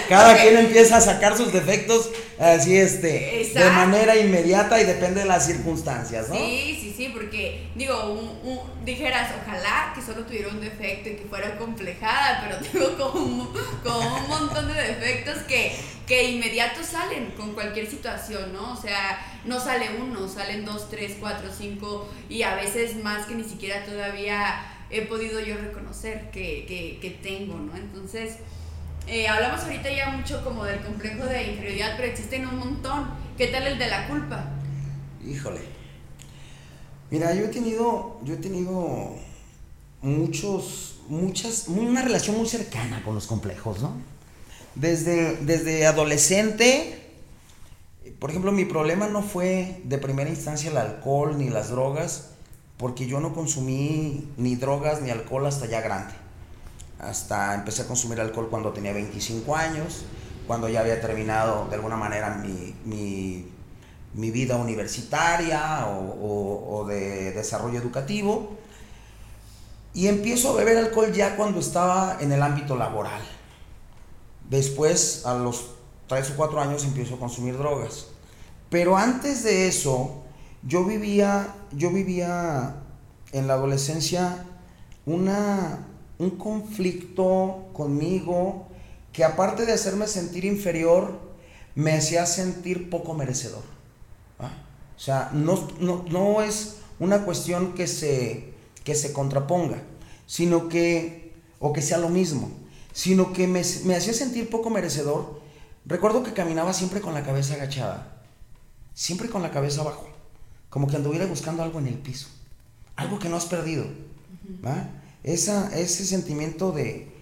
[0.09, 5.27] Cada, quien empieza a sacar sus defectos así este de manera inmediata y depende de
[5.27, 6.37] las circunstancias, ¿no?
[6.37, 8.39] Sí, sí, sí, porque digo,
[8.85, 14.17] dijeras, ojalá que solo tuviera un defecto y que fuera complejada, pero tengo como, como
[14.19, 15.75] un montón de defectos que,
[16.07, 18.75] que inmediato salen con cualquier situación, ¿no?
[18.75, 23.35] O sea, no sale uno, salen dos, tres, cuatro, cinco y a veces más que
[23.35, 26.65] ni siquiera todavía he podido yo reconocer que,
[27.01, 27.77] que, tengo, ¿no?
[27.77, 28.37] Entonces,
[29.07, 33.09] eh, hablamos ahorita ya mucho como del complejo de inferioridad, pero existen un montón.
[33.37, 34.49] ¿Qué tal el de la culpa?
[35.27, 35.61] Híjole.
[37.11, 39.15] Mira, yo he tenido, yo he tenido
[40.03, 43.93] muchos, muchas, una relación muy cercana con los complejos, ¿no?
[44.75, 47.07] Desde, desde adolescente,
[48.19, 52.36] por ejemplo, mi problema no fue de primera instancia el alcohol ni las drogas,
[52.79, 56.15] porque yo no consumí ni drogas ni alcohol hasta ya grande.
[56.99, 60.05] Hasta empecé a consumir alcohol cuando tenía 25 años,
[60.47, 62.43] cuando ya había terminado de alguna manera
[62.85, 63.53] mi,
[64.15, 68.57] vida universitaria o, o, de desarrollo educativo.
[69.93, 73.23] Y empiezo a beber alcohol ya cuando estaba en el ámbito laboral.
[74.49, 75.71] Después, a los
[76.09, 78.07] 3 o 4 años, empiezo a consumir drogas.
[78.69, 80.23] Pero antes de eso,
[80.63, 82.77] yo vivía, yo vivía
[83.33, 84.47] en la adolescencia
[85.05, 85.87] una,
[86.19, 88.67] un conflicto conmigo
[89.13, 91.21] que aparte de hacerme sentir inferior,
[91.75, 93.63] me hacía sentir poco merecedor.
[94.39, 99.83] O sea, no, no, es una cuestión que se, que se contraponga,
[100.27, 102.51] sino que, o que sea lo mismo,
[102.95, 105.43] sino que me, me hacía sentir poco merecedor.
[105.85, 108.23] Recuerdo que caminaba siempre con la cabeza agachada,
[108.95, 110.16] siempre con la cabeza abajo
[110.71, 112.29] como que anduviera buscando algo en el piso,
[112.97, 113.87] algo que no has perdido.
[115.23, 117.13] Esa, ese sentimiento de,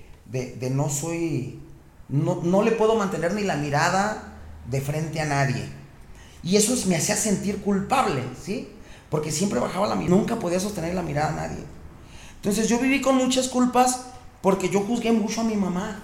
[0.70, 1.60] no soy,
[2.08, 4.34] no, le puedo mantener ni la mirada
[4.68, 5.64] de frente a nadie.
[6.42, 8.68] Y eso me hacía sentir culpable, ¿sí?
[9.08, 11.64] Porque siempre bajaba la mirada, nunca podía sostener la mirada a nadie.
[12.36, 14.06] Entonces yo viví con muchas culpas
[14.42, 16.02] porque yo juzgué mucho a mi mamá.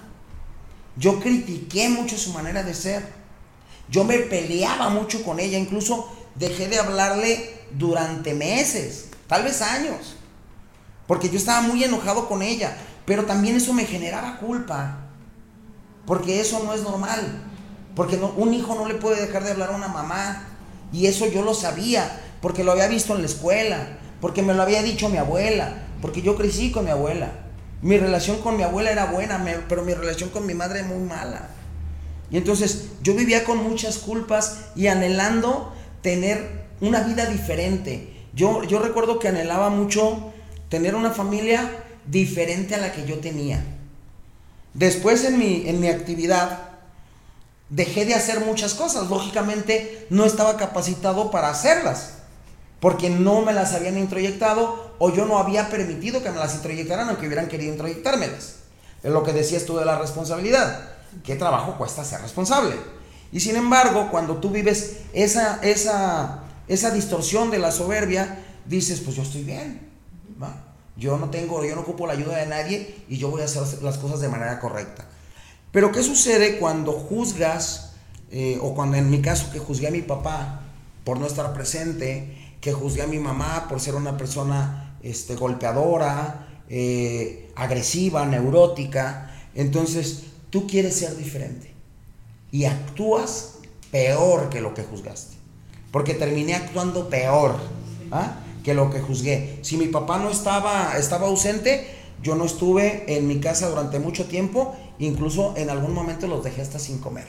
[0.96, 3.06] Yo critiqué mucho su manera de ser.
[3.90, 10.16] Yo me peleaba mucho con ella, incluso dejé de hablarle durante meses, tal vez años,
[11.06, 14.98] porque yo estaba muy enojado con ella, pero también eso me generaba culpa,
[16.06, 17.42] porque eso no es normal,
[17.94, 20.46] porque un hijo no le puede dejar de hablar a una mamá,
[20.92, 24.62] y eso yo lo sabía, porque lo había visto en la escuela, porque me lo
[24.62, 27.30] había dicho mi abuela, porque yo crecí con mi abuela.
[27.82, 31.48] Mi relación con mi abuela era buena, pero mi relación con mi madre muy mala.
[32.30, 38.26] Y entonces yo vivía con muchas culpas y anhelando tener una vida diferente.
[38.34, 40.32] Yo, yo recuerdo que anhelaba mucho
[40.68, 41.70] tener una familia
[42.06, 43.62] diferente a la que yo tenía.
[44.74, 46.70] Después en mi, en mi actividad
[47.68, 49.08] dejé de hacer muchas cosas.
[49.08, 52.14] Lógicamente no estaba capacitado para hacerlas,
[52.80, 57.08] porque no me las habían introyectado o yo no había permitido que me las introyectaran
[57.08, 58.56] aunque hubieran querido introyectármelas.
[59.02, 60.90] Es lo que decías tú de la responsabilidad.
[61.24, 62.76] ¿Qué trabajo cuesta ser responsable?
[63.32, 69.16] Y sin embargo, cuando tú vives esa, esa, esa distorsión de la soberbia, dices, pues
[69.16, 69.88] yo estoy bien.
[70.96, 73.82] Yo no tengo, yo no ocupo la ayuda de nadie y yo voy a hacer
[73.82, 75.06] las cosas de manera correcta.
[75.72, 77.92] Pero ¿qué sucede cuando juzgas,
[78.30, 80.60] eh, o cuando en mi caso que juzgué a mi papá
[81.04, 86.48] por no estar presente, que juzgué a mi mamá por ser una persona este, golpeadora,
[86.68, 89.30] eh, agresiva, neurótica?
[89.54, 91.69] Entonces, tú quieres ser diferente
[92.52, 93.58] y actúas
[93.90, 95.36] peor que lo que juzgaste.
[95.90, 97.56] Porque terminé actuando peor
[98.12, 98.36] ¿ah?
[98.62, 99.58] que lo que juzgué.
[99.62, 101.86] Si mi papá no estaba, estaba ausente,
[102.22, 106.62] yo no estuve en mi casa durante mucho tiempo, incluso en algún momento los dejé
[106.62, 107.26] hasta sin comer.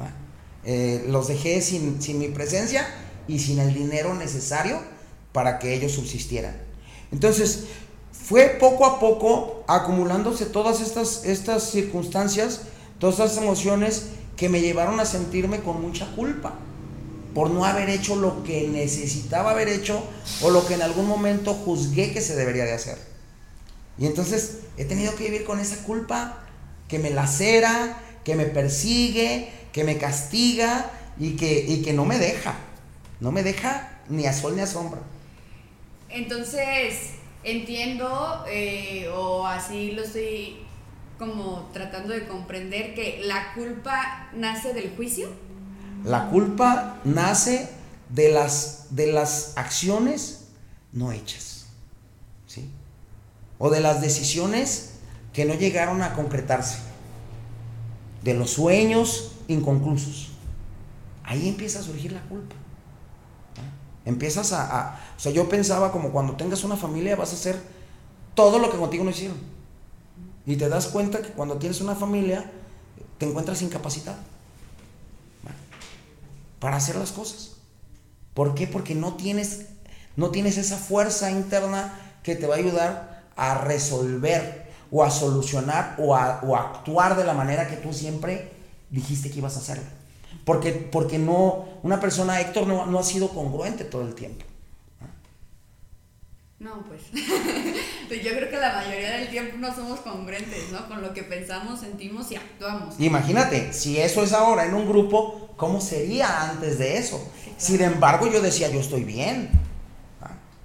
[0.00, 0.10] ¿ah?
[0.64, 2.86] Eh, los dejé sin, sin mi presencia
[3.28, 4.80] y sin el dinero necesario
[5.32, 6.56] para que ellos subsistieran.
[7.12, 7.64] Entonces,
[8.12, 12.62] fue poco a poco acumulándose todas estas, estas circunstancias
[13.04, 16.54] Todas esas emociones que me llevaron a sentirme con mucha culpa
[17.34, 20.02] por no haber hecho lo que necesitaba haber hecho
[20.40, 22.96] o lo que en algún momento juzgué que se debería de hacer.
[23.98, 26.46] Y entonces he tenido que vivir con esa culpa
[26.88, 30.90] que me lacera, que me persigue, que me castiga
[31.20, 32.54] y que, que no me deja.
[33.20, 35.02] No me deja ni a sol ni a sombra.
[36.08, 37.10] Entonces,
[37.42, 40.63] entiendo, eh, o así lo estoy
[41.18, 45.28] como tratando de comprender que la culpa nace del juicio?
[46.04, 47.68] La culpa nace
[48.10, 50.48] de las, de las acciones
[50.92, 51.66] no hechas,
[52.46, 52.70] ¿sí?
[53.58, 54.94] O de las decisiones
[55.32, 56.78] que no llegaron a concretarse,
[58.22, 60.30] de los sueños inconclusos.
[61.24, 62.54] Ahí empieza a surgir la culpa.
[64.04, 67.58] Empiezas a, O sea, yo pensaba como cuando tengas una familia vas a hacer
[68.34, 69.53] todo lo que contigo no hicieron.
[70.46, 72.50] Y te das cuenta que cuando tienes una familia
[73.18, 74.18] te encuentras incapacitado
[76.58, 77.52] para hacer las cosas.
[78.32, 78.66] ¿Por qué?
[78.66, 79.66] Porque no tienes,
[80.16, 85.96] no tienes esa fuerza interna que te va a ayudar a resolver o a solucionar
[85.98, 88.52] o a, actuar de la manera que tú siempre
[88.90, 89.84] dijiste que ibas a hacerlo.
[90.44, 94.44] Porque, porque no, una persona, Héctor, no, no ha sido congruente todo el tiempo.
[96.64, 97.02] No, pues.
[97.12, 100.88] yo creo que la mayoría del tiempo no somos congruentes, ¿no?
[100.88, 102.94] Con lo que pensamos, sentimos y actuamos.
[102.98, 107.22] Imagínate, si eso es ahora en un grupo, ¿cómo sería antes de eso?
[107.58, 109.50] Sin embargo, yo decía, yo estoy bien.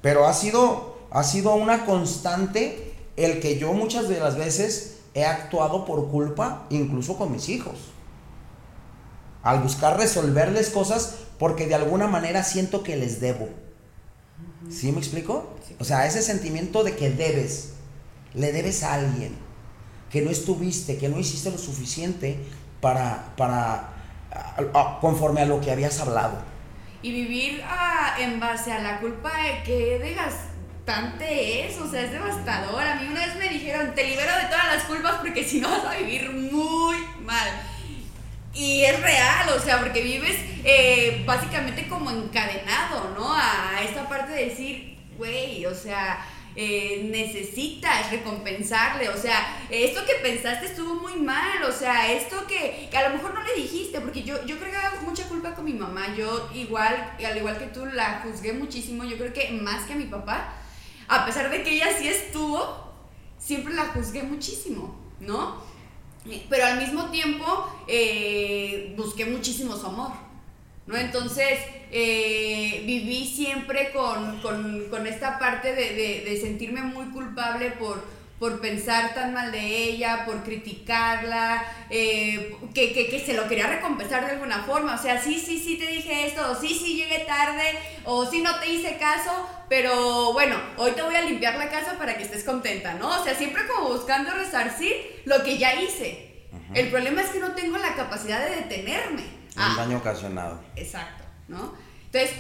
[0.01, 5.25] Pero ha sido, ha sido una constante el que yo muchas de las veces he
[5.25, 7.77] actuado por culpa, incluso con mis hijos.
[9.43, 13.49] Al buscar resolverles cosas porque de alguna manera siento que les debo.
[14.67, 15.55] ¿Sí me explico?
[15.79, 17.73] O sea, ese sentimiento de que debes,
[18.33, 19.35] le debes a alguien,
[20.11, 22.37] que no estuviste, que no hiciste lo suficiente
[22.81, 23.93] para, para
[24.99, 26.37] conforme a lo que habías hablado.
[27.01, 32.11] Y vivir ah, en base a la culpa de que desgastante es, o sea, es
[32.11, 32.81] devastador.
[32.81, 35.69] A mí una vez me dijeron, te libero de todas las culpas porque si no
[35.69, 37.47] vas a vivir muy mal.
[38.53, 43.31] Y es real, o sea, porque vives eh, básicamente como encadenado, ¿no?
[43.33, 50.15] A esta parte de decir, güey, o sea, eh, necesitas recompensarle, o sea, esto que
[50.15, 54.23] pensaste estuvo muy mal, o sea, esto que, a lo mejor no le dijiste, porque
[54.23, 57.85] yo, yo creo que mucha culpa con mi mamá, yo igual, al igual que tú,
[57.85, 60.53] la juzgué muchísimo, yo creo que más que a mi papá,
[61.07, 62.93] a pesar de que ella sí estuvo,
[63.38, 65.63] siempre la juzgué muchísimo, ¿no?
[66.49, 70.11] Pero al mismo tiempo eh, busqué muchísimo su amor,
[70.87, 70.95] ¿no?
[70.97, 71.59] Entonces
[71.91, 78.03] eh, viví siempre con, esta parte de, sentirme muy culpable por,
[78.39, 84.32] por pensar tan mal de ella, por criticarla, eh, que, se lo quería recompensar de
[84.32, 84.95] alguna forma.
[84.95, 87.63] O sea, sí, sí, sí te dije esto, o sí, sí llegué tarde,
[88.06, 89.32] o sí no te hice caso,
[89.67, 93.19] pero bueno, hoy te voy a limpiar la casa para que estés contenta, ¿no?
[93.19, 96.28] O sea, siempre como buscando resarcir lo que ya hice.
[96.73, 99.23] El problema es que no tengo la capacidad de detenerme.
[99.23, 99.75] Un ah.
[99.78, 100.62] daño ocasionado.
[100.75, 101.73] Exacto, ¿no?
[102.06, 102.32] Entonces,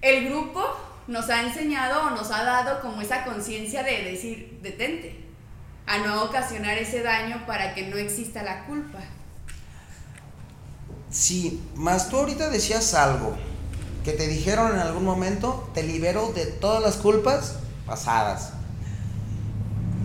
[0.00, 5.24] el grupo nos ha enseñado o nos ha dado como esa conciencia de decir, detente,
[5.86, 8.98] a no ocasionar ese daño para que no exista la culpa.
[11.10, 13.36] Sí, más tú ahorita decías algo
[14.04, 18.52] que te dijeron en algún momento, te libero de todas las culpas pasadas.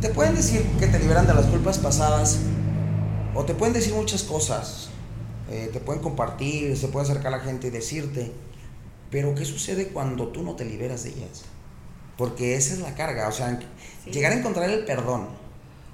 [0.02, 2.38] Te pueden decir que te liberan de las culpas pasadas
[3.34, 4.90] o te pueden decir muchas cosas.
[5.50, 8.32] Eh, te pueden compartir, se puede acercar a la gente y decirte.
[9.10, 11.44] Pero ¿qué sucede cuando tú no te liberas de ellas?
[12.18, 13.28] Porque esa es la carga.
[13.28, 13.60] O sea,
[14.06, 15.28] llegar a encontrar el perdón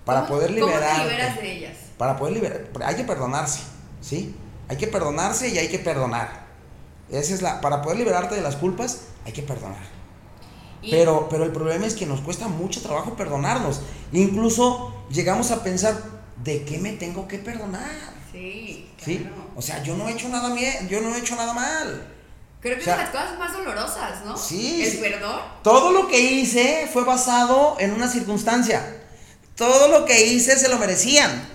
[0.06, 0.98] para poder liberar.
[0.98, 1.78] ¿Cómo te liberas de ellas?
[1.98, 2.70] Para poder liberar.
[2.86, 3.62] Hay que perdonarse,
[4.02, 4.36] ¿sí?
[4.68, 6.44] Hay que perdonarse y hay que perdonar.
[7.12, 7.62] Esa es la.
[7.62, 9.94] Para poder liberarte de las culpas, hay que perdonar.
[10.90, 13.82] Pero, pero el problema es que nos cuesta mucho trabajo perdonarnos.
[14.12, 15.96] Incluso llegamos a pensar,
[16.44, 18.14] ¿de qué me tengo que perdonar?
[18.32, 18.90] Sí.
[18.98, 19.26] ¿Sí?
[19.56, 20.54] O sea, yo no he hecho nada
[20.90, 22.13] yo no he hecho nada mal.
[22.64, 24.38] Creo que son las cosas más dolorosas, ¿no?
[24.38, 24.86] Sí.
[24.86, 25.42] El perdón.
[25.64, 29.02] Todo lo que hice fue basado en una circunstancia.
[29.58, 31.46] Todo lo que hice se lo merecían.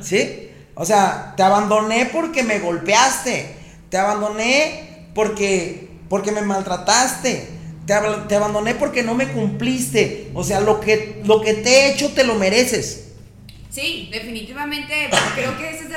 [0.00, 0.50] ¿Sí?
[0.74, 3.54] O sea, te abandoné porque me golpeaste.
[3.90, 7.50] Te abandoné porque, porque me maltrataste.
[7.86, 7.94] Te,
[8.26, 10.30] te abandoné porque no me cumpliste.
[10.32, 13.08] O sea, lo que, lo que te he hecho te lo mereces.
[13.68, 15.90] Sí, definitivamente creo que ese es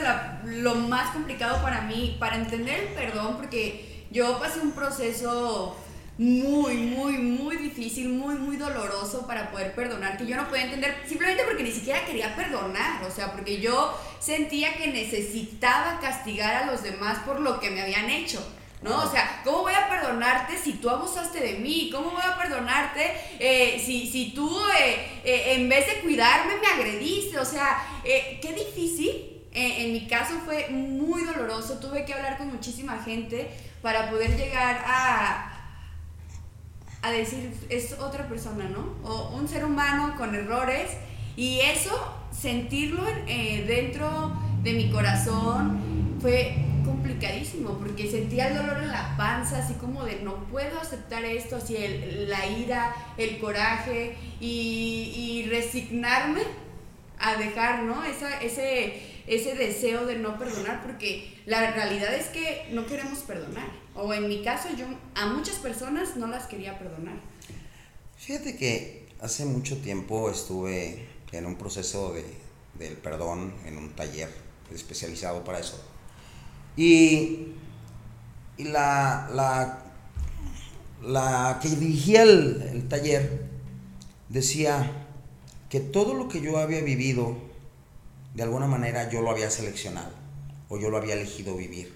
[0.43, 5.75] lo más complicado para mí, para entender el perdón, porque yo pasé un proceso
[6.17, 10.95] muy, muy, muy difícil, muy, muy doloroso para poder perdonar, que yo no podía entender
[11.07, 16.65] simplemente porque ni siquiera quería perdonar, o sea, porque yo sentía que necesitaba castigar a
[16.71, 18.43] los demás por lo que me habían hecho.
[18.81, 19.03] ¿no?
[19.03, 21.89] O sea, ¿cómo voy a perdonarte si tú abusaste de mí?
[21.91, 26.67] ¿Cómo voy a perdonarte eh, si, si, tú eh, eh, en vez de cuidarme me
[26.67, 27.39] agrediste?
[27.39, 29.33] O sea, qué difícil.
[29.51, 33.49] en mi caso fue muy doloroso, tuve que hablar con muchísima gente
[33.81, 35.51] para poder llegar a,
[37.01, 38.95] a decir, es otra persona, ¿no?
[39.03, 40.91] O un ser humano con errores
[41.35, 43.03] y eso, sentirlo
[43.67, 50.03] dentro de mi corazón fue complicadísimo porque sentía el dolor en la panza, así como
[50.03, 56.41] de no puedo aceptar esto, así el, la ira, el coraje y, resignarme
[57.19, 58.03] a dejar, ¿no?
[58.03, 63.69] Esa, ese, ese deseo de no perdonar, porque la realidad es que no queremos perdonar.
[63.93, 67.15] O en mi caso, yo a muchas personas no las quería perdonar.
[68.17, 72.23] Fíjate que hace mucho tiempo estuve en un proceso de,
[72.79, 74.29] del perdón, en un taller
[74.73, 75.83] especializado para eso.
[76.75, 77.53] Y,
[78.57, 79.29] y la,
[81.03, 83.45] la, que dirigía el, el taller
[84.29, 85.05] decía
[85.69, 87.35] que todo lo que yo había vivido,
[88.37, 90.11] de alguna manera yo lo había seleccionado
[90.69, 91.91] o yo lo había elegido vivir.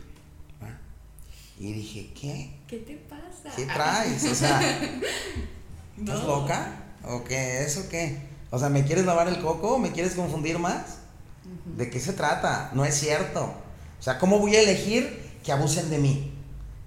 [1.59, 2.49] Y dije, ¿qué?
[2.67, 3.55] ¿Qué te pasa?
[3.55, 4.25] ¿Qué traes?
[4.25, 4.59] O sea,
[5.99, 6.95] ¿estás loca?
[7.03, 7.61] ¿O qué?
[7.61, 8.17] ¿Eso qué?
[8.49, 9.77] O sea, ¿me quieres lavar el coco?
[9.77, 10.97] ¿Me quieres confundir más?
[11.77, 12.71] ¿De qué se trata?
[12.73, 13.43] No es cierto.
[13.99, 16.33] O sea, ¿cómo voy a elegir que abusen de mí?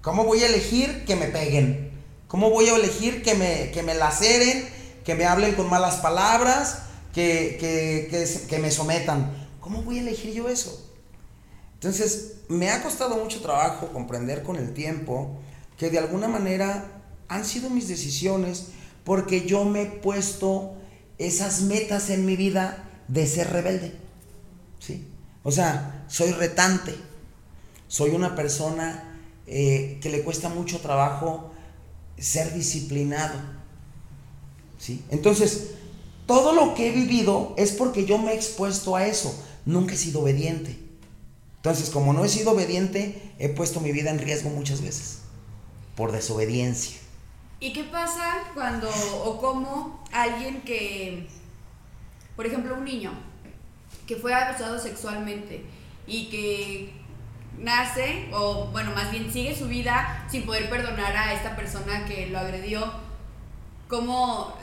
[0.01, 1.91] ¿Cómo voy a elegir que me peguen?
[2.27, 4.67] ¿Cómo voy a elegir que me, que me laceren?
[5.05, 6.79] Que me hablen con malas palabras?
[7.13, 9.44] Que, que, que, que me sometan.
[9.65, 10.79] ¿Cómo voy a elegir yo eso?
[11.73, 15.39] Entonces, me ha costado mucho trabajo comprender con el tiempo
[15.75, 18.67] que de alguna manera han sido mis decisiones
[19.03, 20.75] porque yo me he puesto
[21.17, 23.95] esas metas en mi vida de ser rebelde.
[24.77, 25.07] ¿Sí?
[25.41, 26.93] O sea, soy retante,
[27.87, 31.53] soy una persona eh, que le cuesta mucho trabajo
[32.19, 33.39] ser disciplinado.
[34.77, 35.03] ¿Sí?
[35.09, 35.71] Entonces,
[36.27, 39.35] todo lo que he vivido es porque yo me he expuesto a eso,
[39.65, 40.77] nunca he sido obediente.
[41.57, 45.21] Entonces, como no he sido obediente, he puesto mi vida en riesgo muchas veces
[45.95, 46.97] por desobediencia.
[47.59, 48.89] ¿Y qué pasa cuando
[49.23, 51.27] o cómo alguien que,
[52.35, 53.11] por ejemplo, un niño
[54.05, 55.63] que fue abusado sexualmente
[56.05, 56.93] y que
[57.57, 62.27] nace, o bueno, más bien sigue su vida sin poder perdonar a esta persona que
[62.27, 62.91] lo agredió,
[63.87, 64.53] ¿cómo,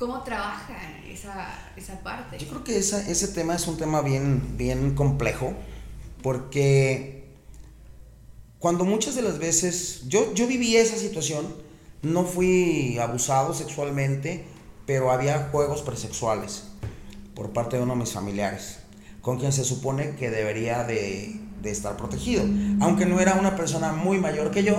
[0.00, 1.46] cómo trabaja esa,
[1.76, 2.38] esa parte?
[2.38, 5.52] Yo creo que esa, ese tema es un tema bien, bien complejo
[6.22, 7.28] porque
[8.58, 11.54] cuando muchas de las veces yo, yo viví esa situación,
[12.00, 14.46] no fui abusado sexualmente,
[14.86, 16.64] pero había juegos presexuales
[17.34, 18.78] por parte de uno de mis familiares,
[19.20, 22.42] con quien se supone que debería de, de estar protegido.
[22.80, 24.76] Aunque no era una persona muy mayor que yo,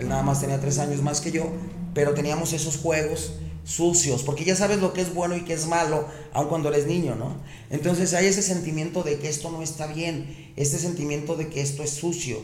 [0.00, 1.46] él nada más tenía tres años más que yo,
[1.94, 5.66] pero teníamos esos juegos sucios, porque ya sabes lo que es bueno y que es
[5.66, 7.36] malo, aun cuando eres niño, ¿no?
[7.70, 11.82] Entonces hay ese sentimiento de que esto no está bien, este sentimiento de que esto
[11.82, 12.38] es sucio.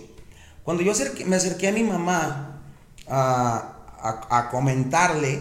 [0.65, 0.93] Cuando yo
[1.27, 2.63] me acerqué a mi mamá
[3.07, 3.81] a,
[4.31, 5.41] a, comentarle,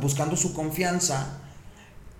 [0.00, 1.38] buscando su confianza,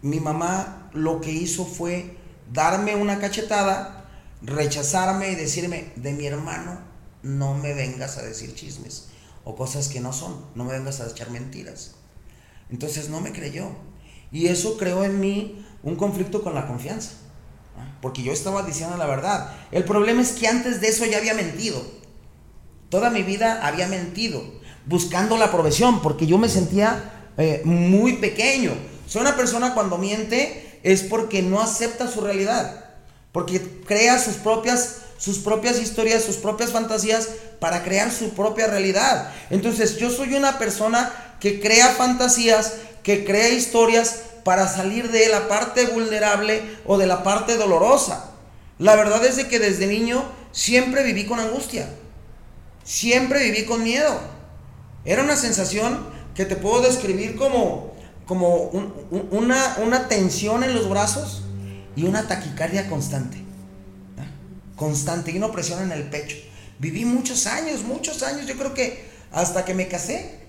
[0.02, 2.16] mi mamá lo que hizo fue
[2.52, 4.08] darme una cachetada,
[4.42, 6.78] rechazarme y decirme, de mi hermano
[7.22, 9.08] no me vengas a decir chismes
[9.44, 11.97] o cosas que no son, no me vengas a echar mentiras.
[12.70, 13.68] Entonces no me creyó.
[14.30, 17.12] Y eso creó en mí un conflicto con la confianza.
[18.00, 19.54] Porque yo estaba diciendo la verdad.
[19.72, 21.80] El problema es que antes de eso ya había mentido.
[22.90, 24.42] Toda mi vida había mentido.
[24.86, 26.02] Buscando la aprobación.
[26.02, 28.72] Porque yo me sentía eh, muy pequeño.
[29.06, 32.84] Soy una persona cuando miente es porque no acepta su realidad.
[33.32, 37.28] Porque crea sus propias, sus propias historias, sus propias fantasías
[37.60, 39.32] para crear su propia realidad.
[39.50, 45.48] Entonces yo soy una persona que crea fantasías, que crea historias para salir de la
[45.48, 48.30] parte vulnerable o de la parte dolorosa.
[48.78, 51.88] La verdad es de que desde niño siempre viví con angustia.
[52.84, 54.18] Siempre viví con miedo.
[55.04, 57.92] Era una sensación que te puedo describir como,
[58.26, 58.70] como
[59.30, 61.42] una, una tensión en los brazos
[61.96, 63.42] y una taquicardia constante.
[64.76, 66.36] Constante y una opresión en el pecho.
[66.78, 68.46] Viví muchos años, muchos años.
[68.46, 70.47] Yo creo que hasta que me casé,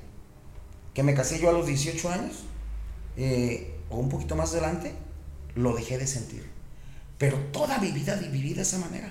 [1.00, 2.44] que me casé yo a los 18 años,
[3.16, 4.94] eh, o un poquito más adelante,
[5.56, 6.46] lo dejé de sentir.
[7.18, 9.10] Pero toda mi vida viví de esa manera.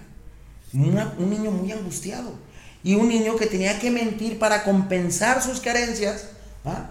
[0.74, 2.34] un niño muy angustiado.
[2.84, 6.28] Y un niño que tenía que mentir para compensar sus carencias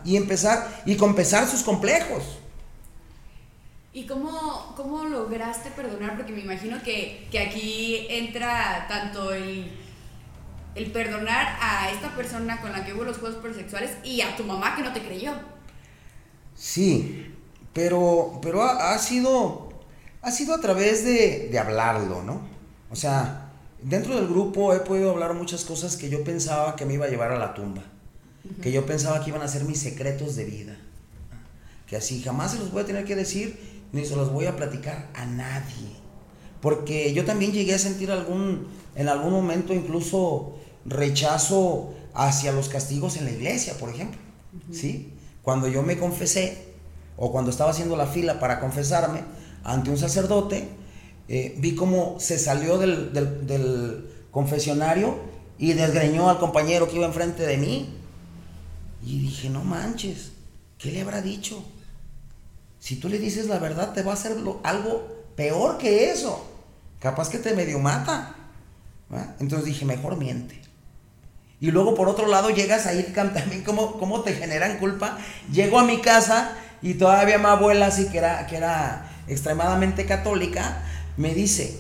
[0.04, 2.24] y empezar y compensar sus complejos.
[3.94, 6.18] ¿Y cómo, cómo lograste perdonar?
[6.18, 9.70] Porque me imagino que, que aquí entra tanto el
[10.78, 14.44] el perdonar a esta persona con la que hubo los juegos persexuales y a tu
[14.44, 15.34] mamá que no te creyó.
[16.56, 17.34] Sí,
[17.74, 19.70] pero, pero ha, sido,
[20.22, 22.42] ha sido a través de, de, hablarlo, ¿no?
[22.90, 23.52] O sea,
[23.82, 27.10] dentro del grupo he podido hablar muchas cosas que yo pensaba que me iba a
[27.10, 27.84] llevar a la tumba,
[28.62, 30.78] que yo pensaba que iban a ser mis secretos de vida,
[31.88, 33.60] que así jamás se los voy a tener que decir
[33.92, 35.96] ni se los voy a platicar a nadie.
[36.62, 40.58] Porque yo también llegué a sentir algún, en algún momento incluso
[40.88, 44.20] rechazo hacia los castigos en la iglesia, por ejemplo.
[44.72, 45.14] ¿Sí?
[45.44, 46.74] Cuando yo me confesé,
[47.16, 49.22] o cuando estaba haciendo la fila para confesarme,
[49.64, 50.68] ante un sacerdote,
[51.28, 55.18] eh, vi cómo se salió del, del confesionario
[55.58, 57.94] y desgreñó al compañero que iba enfrente de mí.
[59.04, 60.32] Y dije, no manches,
[60.78, 61.64] ¿qué le habrá dicho?
[62.80, 66.46] Si tú le dices la verdad, te va a hacer algo peor que eso.
[67.00, 68.36] Capaz que te medio mata.
[69.40, 70.67] Entonces dije, mejor miente.
[71.60, 75.18] Y luego por otro lado llegas a ir también como, como te generan culpa.
[75.52, 76.52] Llego a mi casa
[76.82, 80.84] y todavía mi abuela, así que era, que era extremadamente católica,
[81.18, 81.80] me dice,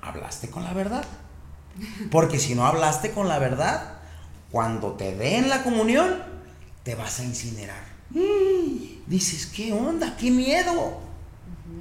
[0.00, 1.04] ¿hablaste con la verdad?
[2.10, 3.94] Porque si no hablaste con la verdad,
[4.52, 6.22] cuando te den la comunión,
[6.84, 7.82] te vas a incinerar.
[9.06, 10.16] Dices, ¿qué onda?
[10.16, 11.00] ¿Qué miedo?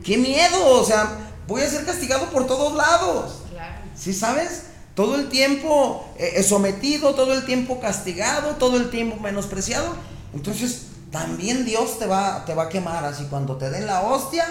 [0.04, 0.82] ¿Qué miedo?
[0.82, 1.18] O sea,
[1.48, 3.44] voy a ser castigado por todos lados.
[3.52, 3.76] Claro.
[3.96, 4.66] ¿Sí sabes?
[4.96, 9.96] Todo el tiempo eh, eh, sometido, todo el tiempo castigado, todo el tiempo menospreciado.
[10.34, 13.04] Entonces, también Dios te va, te va a quemar.
[13.06, 14.46] Así cuando te den la hostia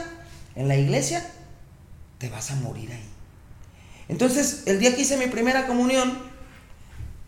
[0.55, 1.24] en la iglesia,
[2.18, 3.09] te vas a morir ahí.
[4.09, 6.18] Entonces, el día que hice mi primera comunión,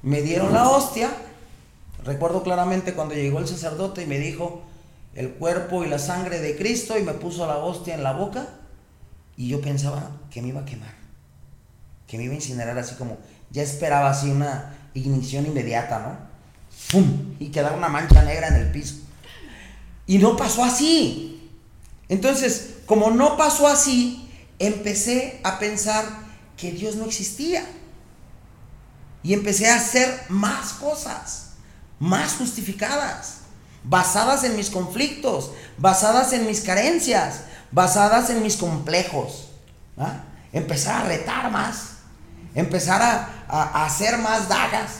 [0.02, 1.10] me dieron la hostia.
[2.04, 4.62] Recuerdo claramente cuando llegó el sacerdote y me dijo
[5.14, 8.46] el cuerpo y la sangre de Cristo y me puso la hostia en la boca.
[9.36, 10.94] Y yo pensaba que me iba a quemar,
[12.06, 13.18] que me iba a incinerar así como,
[13.50, 16.16] ya esperaba así una ignición inmediata, ¿no?
[16.90, 17.34] ¡Pum!
[17.38, 18.96] Y quedaba una mancha negra en el piso.
[20.06, 21.50] Y no pasó así.
[22.08, 26.04] Entonces, como no pasó así, empecé a pensar
[26.56, 27.64] que Dios no existía.
[29.22, 31.52] Y empecé a hacer más cosas,
[31.98, 33.38] más justificadas,
[33.82, 39.48] basadas en mis conflictos, basadas en mis carencias, basadas en mis complejos.
[40.52, 41.93] Empezar a retar más,
[42.54, 44.90] empezar a, hacer más dagas,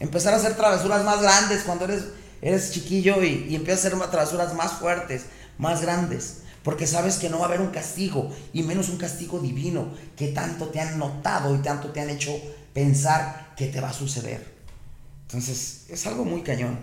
[0.00, 2.04] empezar a hacer travesuras más grandes cuando eres,
[2.40, 5.26] eres chiquillo y, y empiezas a hacer travesuras más fuertes,
[5.58, 9.38] más grandes porque sabes que no va a haber un castigo, y menos un castigo
[9.38, 9.88] divino,
[10.18, 12.38] que tanto te han notado y tanto te han hecho
[12.74, 14.44] pensar que te va a suceder.
[15.22, 16.78] Entonces, es algo muy cañón.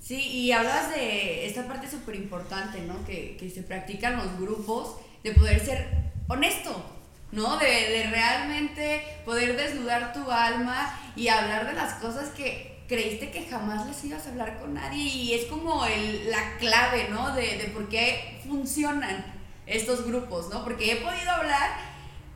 [0.00, 3.04] Sí, y hablas de esta parte súper importante, ¿no?
[3.04, 6.84] Que, que, se practican los grupos, de poder ser honesto,
[7.32, 7.58] ¿no?
[7.58, 13.46] De, de realmente poder desnudar tu alma y hablar de las cosas que creíste que
[13.46, 17.34] jamás les ibas a hablar con nadie y es como el, la clave, ¿no?
[17.34, 19.24] De, de por qué funcionan
[19.66, 20.64] estos grupos, ¿no?
[20.64, 21.70] Porque he podido hablar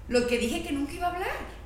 [0.08, 1.62] lo que dije que nunca iba a hablar.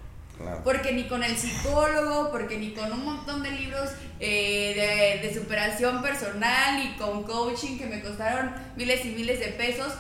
[0.65, 3.89] Porque ni con el psicólogo, porque ni con un montón de libros
[4.21, 9.47] eh, de, de, superación personal, ni con coaching que me costaron miles y miles de
[9.47, 9.95] pesos,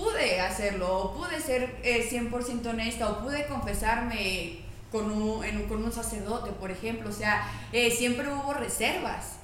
[0.00, 5.84] pude hacerlo, o pude ser 100% eh, honesta, o pude confesarme con un, en con
[5.84, 7.10] un sacerdote, por ejemplo.
[7.10, 9.36] O sea, eh, siempre hubo reservas.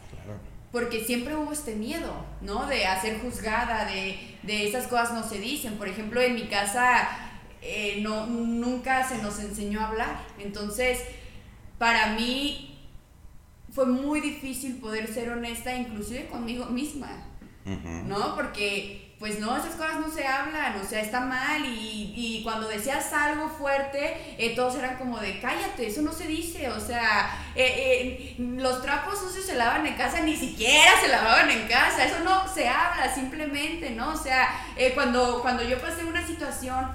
[0.72, 2.66] Porque siempre hubo este miedo, ¿no?
[2.66, 5.78] De hacer juzgada, de, de esas cosas no se dicen.
[5.78, 7.08] Por ejemplo, en mi casa
[7.62, 10.20] eh, no, nunca se nos enseñó a hablar.
[10.38, 11.00] Entonces,
[11.78, 12.78] para mí
[13.72, 17.10] fue muy difícil poder ser honesta, inclusive conmigo misma,
[18.06, 18.34] ¿no?
[18.34, 22.68] Porque pues no, esas cosas no se hablan, o sea, está mal y, y cuando
[22.68, 27.34] decías algo fuerte, eh, todos eran como de cállate, eso no se dice, o sea,
[27.54, 32.04] eh, eh, los trapos sucios se lavan en casa, ni siquiera se lavaban en casa,
[32.04, 34.12] eso no se habla simplemente, ¿no?
[34.12, 34.50] O sea,
[34.94, 36.92] cuando, cuando yo pasé una situación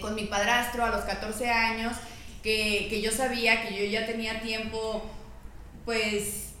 [0.00, 1.96] con mi padrastro a los 14 años,
[2.42, 5.04] que, que yo sabía que yo ya tenía tiempo,
[5.84, 6.54] pues,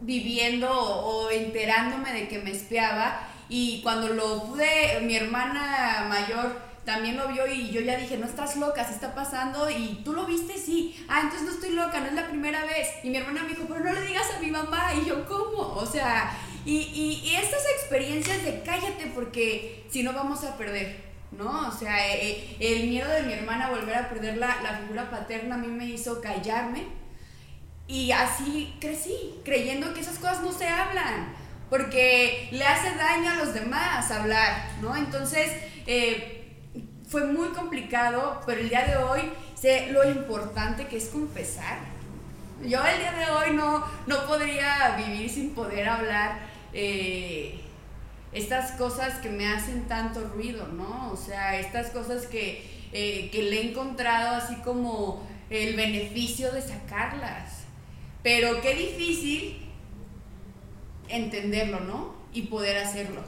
[0.00, 7.16] viviendo o enterándome de que me espiaba, y cuando lo pude, mi hermana mayor también
[7.16, 10.26] lo vio y yo ya dije, no estás loca, se está pasando y tú lo
[10.26, 10.94] viste, sí.
[11.08, 12.88] Ah, entonces no estoy loca, no es la primera vez.
[13.02, 14.92] Y mi hermana me dijo, pero no le digas a mi mamá.
[14.94, 15.74] Y yo, ¿cómo?
[15.76, 16.76] O sea, y,
[17.24, 21.14] y, estas experiencias de cállate porque si no vamos a perder.
[21.32, 21.68] ¿no?
[21.68, 24.78] O sea, eh, eh, el miedo de mi hermana a volver a perder la, la,
[24.78, 26.86] figura paterna a mí me hizo callarme
[27.88, 31.34] y así crecí, creyendo que esas cosas no se hablan
[31.76, 34.94] porque le hace daño a los demás hablar, ¿no?
[34.94, 35.50] Entonces,
[35.88, 36.56] eh,
[37.08, 39.22] fue muy complicado, pero el día de hoy
[39.60, 41.78] sé lo importante que es confesar.
[42.62, 46.38] Yo el día de hoy no, no podría vivir sin poder hablar
[46.72, 47.60] eh,
[48.32, 51.10] estas cosas que me hacen tanto ruido, ¿no?
[51.10, 56.62] O sea, estas cosas que, eh, que le he encontrado así como el beneficio de
[56.62, 57.64] sacarlas.
[58.22, 59.63] Pero qué difícil
[61.08, 62.14] entenderlo, ¿no?
[62.32, 63.22] Y poder hacerlo.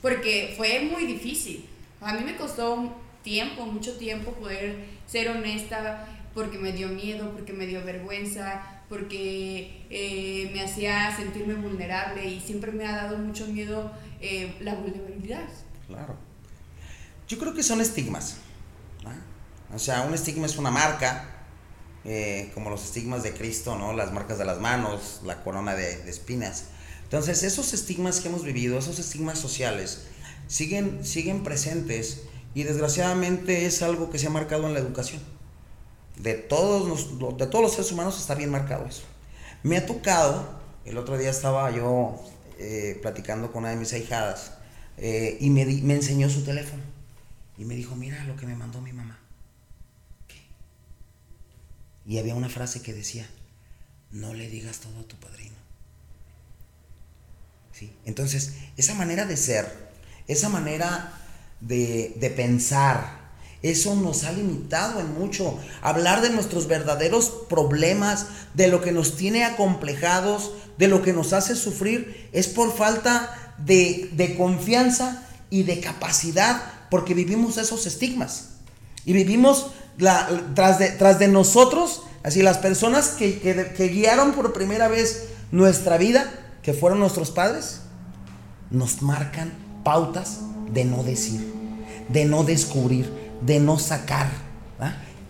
[0.00, 1.68] Porque fue muy difícil.
[2.00, 7.52] A mí me costó tiempo, mucho tiempo poder ser honesta porque me dio miedo, porque
[7.52, 13.46] me dio vergüenza, porque eh, me hacía sentirme vulnerable y siempre me ha dado mucho
[13.46, 15.48] miedo eh, la vulnerabilidad.
[15.86, 16.16] Claro.
[17.28, 18.36] Yo creo que son estigmas.
[19.74, 21.24] O sea, un estigma es una marca,
[22.04, 23.94] eh, como los estigmas de Cristo, ¿no?
[23.94, 26.66] Las marcas de las manos, la corona de, espinas.
[27.12, 30.04] Entonces, esos estigmas que hemos vivido, esos estigmas sociales,
[30.46, 32.22] siguen, siguen presentes
[32.54, 35.20] y desgraciadamente es algo que se ha marcado en la educación.
[36.16, 39.02] De todos, los, seres humanos está bien marcado eso.
[39.62, 42.18] Me ha tocado, el otro día estaba yo
[42.58, 44.54] eh, platicando con una de mis ahijadas
[44.96, 46.82] eh, y me enseñó su teléfono
[47.58, 49.18] y me dijo, mira lo que me mandó mi mamá.
[52.06, 53.28] Y había una frase que decía,
[54.12, 55.61] no le digas todo a tu padrino.
[58.04, 59.90] Entonces, esa manera de ser,
[60.28, 61.18] esa manera
[61.60, 63.22] de, de pensar,
[63.62, 65.58] eso nos ha limitado en mucho.
[65.80, 71.32] Hablar de nuestros verdaderos problemas, de lo que nos tiene acomplejados, de lo que nos
[71.32, 78.48] hace sufrir, es por falta de, de confianza y de capacidad, porque vivimos esos estigmas.
[79.04, 79.68] Y vivimos
[80.54, 85.98] tras, de, tras de nosotros, así las personas que, que, guiaron por primera vez nuestra
[85.98, 86.32] vida,
[86.62, 87.82] que fueron nuestros padres,
[88.70, 89.52] nos marcan
[89.84, 90.40] pautas
[90.72, 91.52] de no decir,
[92.08, 94.28] de no descubrir, de no sacar.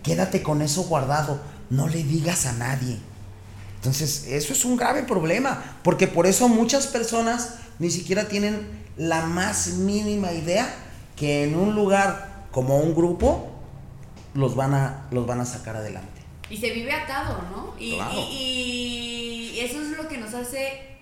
[0.03, 2.99] Quédate con eso guardado, no le digas a nadie.
[3.75, 8.67] Entonces, eso es un grave problema, porque por eso muchas personas ni siquiera tienen
[8.97, 10.73] la más mínima idea
[11.15, 13.49] que en un lugar como un grupo
[14.33, 16.21] los van a, los van a sacar adelante.
[16.49, 17.73] Y se vive atado, ¿no?
[17.79, 17.93] Y,
[18.31, 20.92] y, eso es lo que nos hace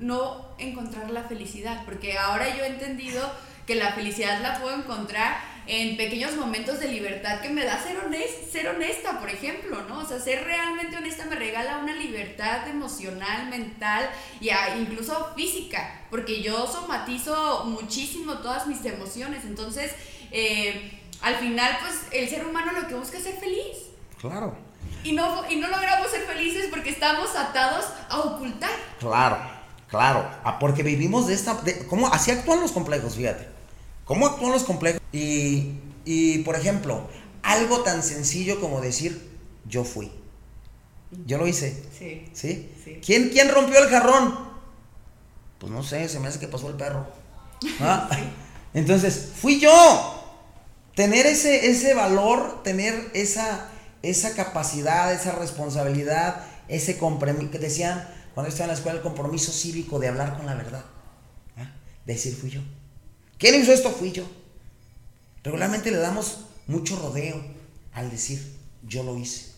[0.00, 3.30] no encontrar la felicidad, porque ahora yo he entendido
[3.66, 7.96] que la felicidad la puedo encontrar en pequeños momentos de libertad que me da ser,
[8.04, 10.00] honest, ser honesta, por ejemplo, ¿no?
[10.00, 16.42] O sea, ser realmente honesta me regala una libertad emocional, mental y incluso física, porque
[16.42, 19.92] yo somatizo muchísimo todas mis emociones, entonces...
[20.30, 23.88] Eh, al final, pues el ser humano lo que busca es ser feliz.
[24.20, 24.54] Claro.
[25.02, 28.70] Y no, y no logramos ser felices porque estamos atados a ocultar.
[29.00, 29.38] Claro,
[29.94, 30.28] claro.
[30.42, 31.60] Ah, porque vivimos de esta...
[31.88, 32.08] ¿Cómo?
[32.08, 33.46] Así actúan los complejos, fíjate.
[34.04, 35.00] ¿Cómo actúan los complejos?
[35.12, 35.72] Y,
[36.04, 37.08] y, por ejemplo,
[37.42, 39.30] algo tan sencillo como decir,
[39.68, 40.10] yo fui.
[41.26, 41.80] Yo lo hice.
[41.96, 42.28] Sí.
[42.32, 42.72] ¿Sí?
[42.82, 43.00] sí.
[43.04, 44.36] ¿Quién, ¿Quién rompió el jarrón?
[45.58, 47.06] Pues no sé, se me hace que pasó el perro.
[47.80, 48.08] ¿Ah?
[48.74, 49.70] Entonces, fui yo
[50.96, 53.68] tener ese, ese valor, tener esa,
[54.02, 59.52] esa capacidad, esa responsabilidad, ese compromiso, que decían cuando estaba en la escuela, el compromiso
[59.52, 60.84] cívico de hablar con la verdad.
[61.56, 61.68] ¿eh?
[62.04, 62.60] Decir, fui yo.
[63.38, 63.90] ¿Quién hizo esto?
[63.90, 64.24] Fui yo.
[65.44, 67.40] Regularmente le damos mucho rodeo
[67.92, 69.52] al decir, yo lo hice.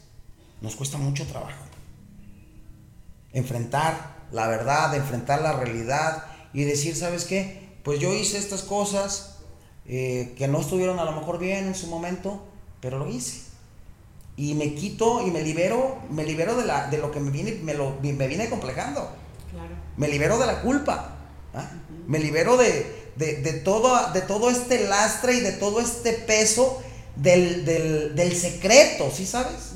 [0.61, 1.65] Nos cuesta mucho trabajo.
[3.33, 7.79] Enfrentar la verdad, enfrentar la realidad y decir, ¿sabes qué?
[7.83, 9.37] Pues yo hice estas cosas,
[9.87, 12.45] eh, que no estuvieron a lo mejor bien en su momento,
[12.81, 13.46] pero lo hice.
[14.37, 17.59] Y me quito y me libero, me libero de, la, de lo que me viene,
[17.63, 19.11] me, lo, me viene complejando.
[19.97, 21.17] Me libero de la culpa.
[21.55, 21.71] ¿ah?
[22.07, 26.83] Me libero de, de, de, todo, de todo este lastre y de todo este peso
[27.17, 29.73] del, del, del secreto, ¿sí sabes?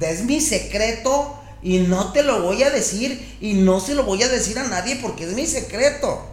[0.00, 4.22] Es mi secreto y no te lo voy a decir y no se lo voy
[4.22, 6.24] a decir a nadie porque es mi secreto.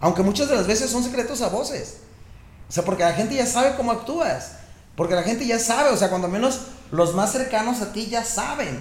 [0.00, 1.96] Aunque muchas de las veces son secretos a voces.
[2.68, 4.52] O sea, porque la gente ya sabe cómo actúas.
[4.94, 6.60] Porque la gente ya sabe, o sea, cuando menos
[6.90, 8.78] los más cercanos a ti ya saben.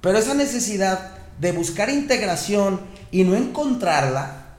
[0.00, 2.80] Pero esa necesidad de buscar integración
[3.10, 4.56] y no encontrarla,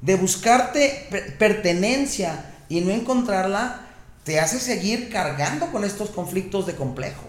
[0.00, 3.82] de buscarte pertenencia y no encontrarla,
[4.24, 7.22] te hace seguir cargando con estos conflictos de complejo.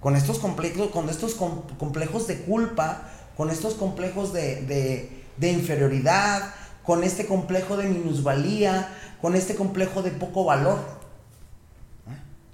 [0.00, 3.02] Con estos complejos, con estos complejos de culpa,
[3.36, 6.54] con estos complejos de, de, inferioridad,
[6.84, 10.99] con este complejo de minusvalía, con este complejo de poco valor.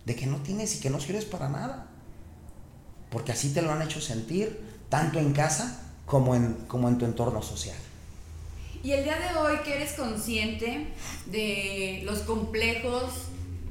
[0.07, 1.89] De que no tienes y que no sirves para nada,
[3.11, 7.05] porque así te lo han hecho sentir, tanto en casa como en, como en tu
[7.05, 7.77] entorno social.
[8.83, 10.87] Y el día de hoy que eres consciente
[11.27, 13.13] de los complejos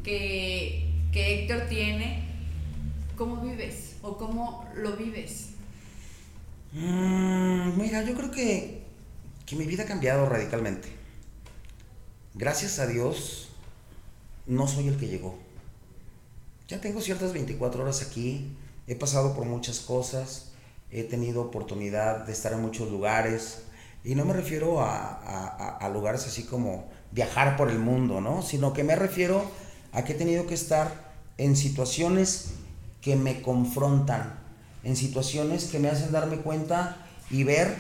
[0.04, 2.30] que, que Héctor tiene,
[3.18, 5.48] ¿cómo vives o cómo lo vives?
[6.74, 8.86] Mm, mira, yo creo que
[9.46, 10.90] que mi vida ha cambiado radicalmente.
[12.34, 13.50] Gracias a Dios,
[14.48, 15.38] no soy el que llegó.
[16.68, 18.58] Ya tengo ciertas 24 horas aquí,
[18.88, 20.48] he pasado por muchas cosas,
[20.90, 23.60] he tenido oportunidad de estar en muchos lugares,
[24.04, 28.42] y no me refiero a, lugares así como viajar por el mundo, ¿no?
[28.42, 29.46] Sino que me refiero
[29.92, 32.54] a que he tenido que estar en situaciones
[33.00, 34.34] que me confrontan,
[34.84, 36.98] en situaciones que me hacen darme cuenta
[37.30, 37.76] y ver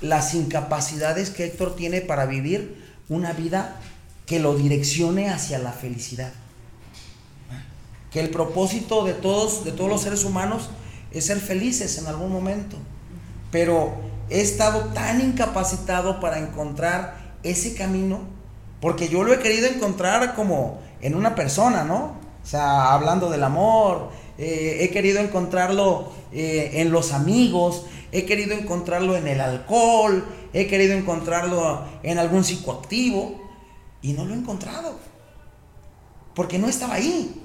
[0.00, 3.80] las incapacidades que Héctor tiene para vivir una vida
[4.26, 6.32] que lo direccione hacia la felicidad.
[8.16, 10.70] Que el propósito de todos, de todos los seres humanos
[11.10, 12.78] es ser felices en algún momento.
[13.50, 13.92] Pero
[14.30, 18.20] he estado tan incapacitado para encontrar ese camino,
[18.80, 22.16] porque yo lo he querido encontrar como en una persona, ¿no?
[22.42, 24.08] O sea, hablando del amor,
[24.38, 30.66] eh, he querido encontrarlo eh, en los amigos, he querido encontrarlo en el alcohol, he
[30.66, 33.42] querido encontrarlo en algún psicoactivo
[34.00, 34.98] y no lo he encontrado.
[36.34, 37.42] Porque no estaba ahí.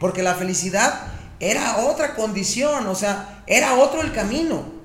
[0.00, 1.08] Porque la felicidad
[1.40, 4.76] era otra condición, o sea, era otro el camino.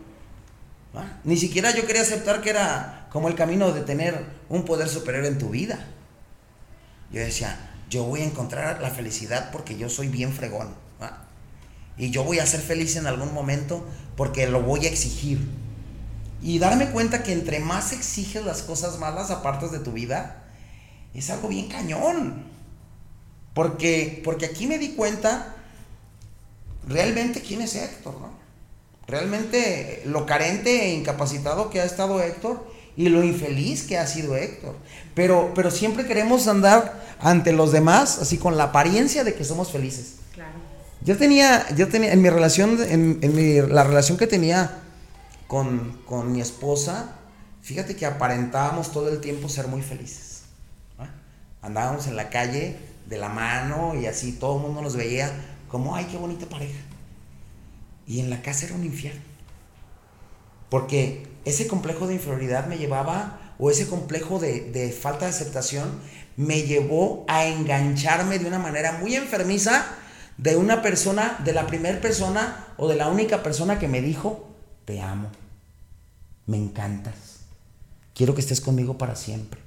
[1.24, 5.26] Ni siquiera yo quería aceptar que era como el camino de tener un poder superior
[5.26, 5.80] en tu vida.
[7.12, 7.58] Yo decía,
[7.90, 10.74] yo voy a encontrar la felicidad porque yo soy bien fregón.
[11.98, 13.86] Y yo voy a ser feliz en algún momento
[14.16, 15.48] porque lo voy a exigir.
[16.42, 20.44] Y darme cuenta que entre más exiges las cosas malas apartas de tu vida,
[21.14, 22.51] es algo bien cañón.
[23.54, 25.56] Porque, porque aquí me di cuenta
[26.88, 28.42] realmente quién es Héctor, ¿no?
[29.08, 34.38] Realmente lo carente e incapacitado que ha estado Héctor y lo infeliz que ha sido
[34.38, 34.76] Héctor.
[35.16, 39.72] Pero, pero siempre queremos andar ante los demás así con la apariencia de que somos
[39.72, 40.16] felices.
[40.34, 40.54] Claro.
[41.04, 44.80] Yo tenía, yo tenía, en mi relación, en, la relación que tenía
[45.48, 47.16] con, con, mi esposa,
[47.62, 50.44] fíjate que aparentábamos todo el tiempo ser muy felices.
[51.62, 52.78] Andábamos en la calle
[53.12, 55.30] de la mano y así todo el mundo nos veía
[55.68, 56.80] como, ay, qué bonita pareja.
[58.08, 59.22] Y en la casa era un infierno.
[60.70, 66.00] Porque ese complejo de inferioridad me llevaba, o ese complejo de, de falta de aceptación,
[66.38, 69.86] me llevó a engancharme de una manera muy enfermiza
[70.38, 74.50] de una persona, de la primera persona o de la única persona que me dijo,
[74.86, 75.30] te amo,
[76.48, 77.42] me encantas,
[78.16, 79.62] quiero que estés conmigo para siempre.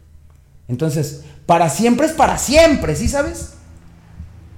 [0.69, 3.51] Entonces, para siempre es para siempre, ¿sí sabes?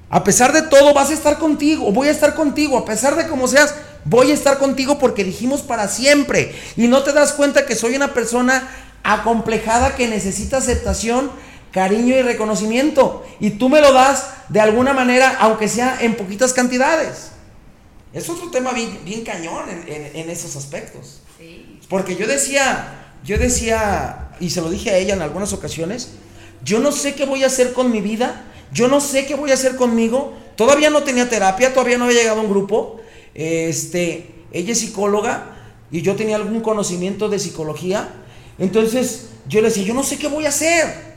[0.08, 3.26] A pesar de todo, vas a estar contigo, voy a estar contigo, a pesar de
[3.26, 6.54] cómo seas, voy a estar contigo porque dijimos para siempre.
[6.76, 8.68] Y no te das cuenta que soy una persona
[9.02, 11.30] acomplejada que necesita aceptación
[11.72, 13.26] cariño y reconocimiento.
[13.40, 17.32] Y tú me lo das de alguna manera, aunque sea en poquitas cantidades.
[18.12, 21.20] Es otro tema bien, bien cañón en, esos aspectos.
[21.90, 26.10] Porque yo decía, yo decía, y se lo dije a ella en algunas ocasiones,
[26.64, 29.50] yo no sé qué voy a hacer con mi vida, yo no sé qué voy
[29.50, 30.34] a hacer conmigo.
[30.56, 33.00] Todavía no tenía terapia, todavía no había llegado a un grupo.
[33.34, 35.56] Este, ella es psicóloga
[35.90, 38.08] y yo tenía algún conocimiento de psicología.
[38.58, 41.16] Entonces yo le decía, yo no sé qué voy a hacer.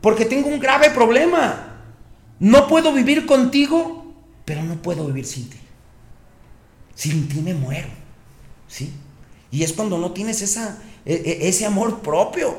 [0.00, 1.82] Porque tengo un grave problema.
[2.38, 4.14] No puedo vivir contigo,
[4.44, 5.58] pero no puedo vivir sin ti.
[6.94, 7.88] Sin ti me muero.
[8.68, 8.92] ¿Sí?
[9.50, 10.78] Y es cuando no tienes esa,
[11.10, 12.56] e, e, ese amor propio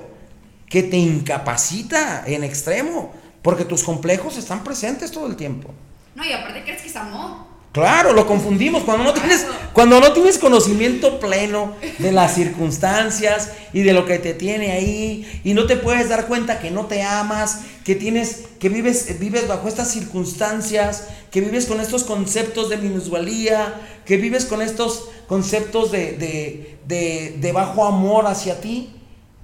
[0.68, 3.14] que te incapacita en extremo.
[3.42, 5.74] Porque tus complejos están presentes todo el tiempo.
[6.14, 7.52] No, y aparte crees que es amor.
[7.72, 8.84] Claro, lo confundimos.
[8.84, 14.20] Cuando no, tienes, cuando no tienes conocimiento pleno de las circunstancias y de lo que
[14.20, 18.44] te tiene ahí, y no te puedes dar cuenta que no te amas, que tienes,
[18.60, 23.74] que vives, vives bajo estas circunstancias, que vives con estos conceptos de minusvalía,
[24.06, 28.94] que vives con estos conceptos de, de, bajo amor hacia ti,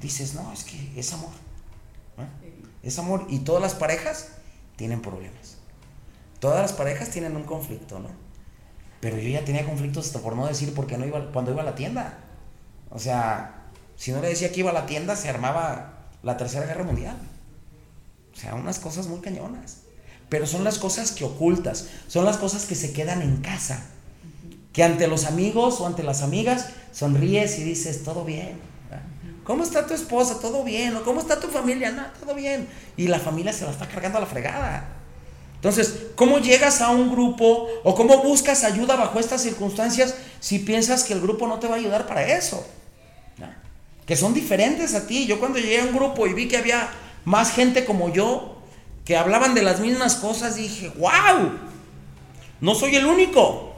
[0.01, 1.31] dices, no, es que es amor.
[2.83, 3.25] Es amor.
[3.29, 4.29] Y todas las parejas
[4.75, 5.57] tienen problemas.
[6.39, 8.09] Todas las parejas tienen un conflicto, ¿no?
[8.99, 11.61] Pero yo ya tenía conflictos hasta por no decir por qué no iba cuando iba
[11.61, 12.19] a la tienda.
[12.89, 13.65] O sea,
[13.95, 17.17] si no le decía que iba a la tienda, se armaba la Tercera Guerra Mundial.
[18.38, 19.77] O sea, unas cosas muy cañonas.
[20.29, 23.83] Pero son las cosas que ocultas, son las cosas que se quedan en casa.
[24.73, 28.59] Que ante los amigos o ante las amigas sonríes y dices, todo bien.
[29.43, 30.39] ¿Cómo está tu esposa?
[30.39, 30.95] Todo bien.
[30.97, 31.91] ¿O cómo está tu familia?
[31.91, 32.67] No, todo bien.
[32.97, 34.85] Y la familia se la está cargando a la fregada.
[35.55, 41.03] Entonces, ¿cómo llegas a un grupo o cómo buscas ayuda bajo estas circunstancias si piensas
[41.03, 42.63] que el grupo no te va a ayudar para eso?
[44.05, 45.25] Que son diferentes a ti.
[45.25, 46.89] Yo cuando llegué a un grupo y vi que había
[47.28, 48.55] más gente como yo,
[49.03, 51.51] que hablaban de las mismas cosas, dije, wow,
[52.61, 53.73] no soy el único.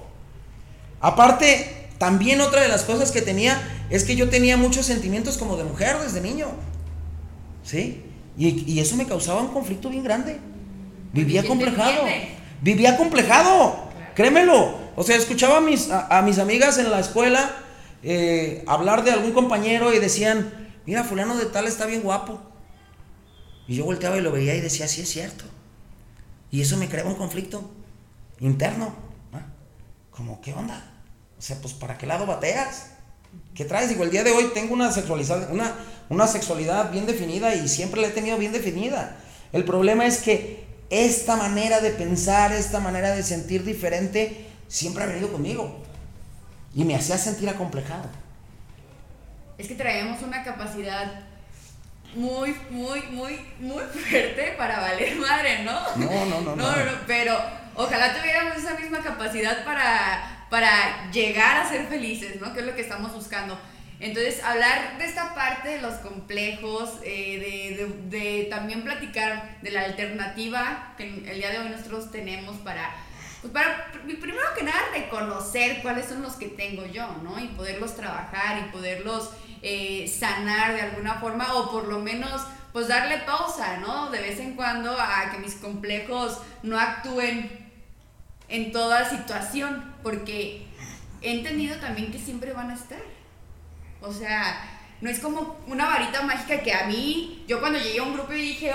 [1.02, 5.58] Aparte, también otra de las cosas que tenía es que yo tenía muchos sentimientos como
[5.58, 6.46] de mujer desde niño.
[7.64, 8.04] ¿Sí?
[8.38, 10.40] Y, y eso me causaba un conflicto bien grande.
[11.12, 12.04] Vivía complejado.
[12.62, 13.80] Vivía complejado.
[14.14, 14.76] Créemelo.
[14.96, 17.50] O sea, escuchaba a mis, a, mis amigas en la escuela
[18.04, 22.49] eh, hablar de algún compañero y decían, mira, fulano de tal está bien guapo.
[23.70, 25.46] Y yo volteaba y lo veía y decía, sí es cierto.
[26.50, 27.70] Y eso me creaba un conflicto
[28.40, 28.96] interno.
[30.10, 30.92] Como, ¿qué onda?
[31.38, 32.88] O sea, pues ¿para qué lado bateas?
[33.54, 33.90] ¿Qué traes?
[33.90, 35.76] Digo, el día de hoy tengo una sexualidad, una,
[36.10, 39.18] una sexualidad bien definida y siempre la he tenido bien definida.
[39.54, 45.08] El problema es que esta manera de pensar, esta manera de sentir diferente, siempre ha
[45.08, 45.80] venido conmigo.
[46.74, 48.10] Y me hacía sentir acomplejado.
[49.60, 51.29] Es que traemos una capacidad
[52.16, 55.80] muy, muy, muy, muy fuerte para valer madre, ¿no?
[55.96, 56.56] No, no, no.
[56.56, 57.40] no, no, pero
[57.76, 62.54] ojalá tuviéramos esa misma capacidad para, para llegar a ser felices, ¿no?
[62.54, 63.60] Que es lo que estamos buscando.
[64.00, 67.76] Entonces, hablar de esta parte de los complejos, eh,
[68.10, 72.92] de, de, también platicar de la alternativa que el día de hoy nosotros tenemos para,
[73.42, 77.40] pues para, primero que nada, reconocer cuáles son los que tengo yo, ¿no?
[77.40, 79.32] Y poderlos trabajar y poderlos
[79.62, 82.42] eh, sanar de alguna forma o por lo menos
[82.72, 84.10] pues darle pausa, ¿no?
[84.12, 87.50] De vez en cuando a que mis complejos no actúen
[88.48, 90.68] en toda situación, porque
[91.22, 93.02] he entendido también que siempre van a estar.
[94.02, 98.04] O sea, no es como una varita mágica que a mí, yo cuando llegué a
[98.04, 98.74] un grupo y dije,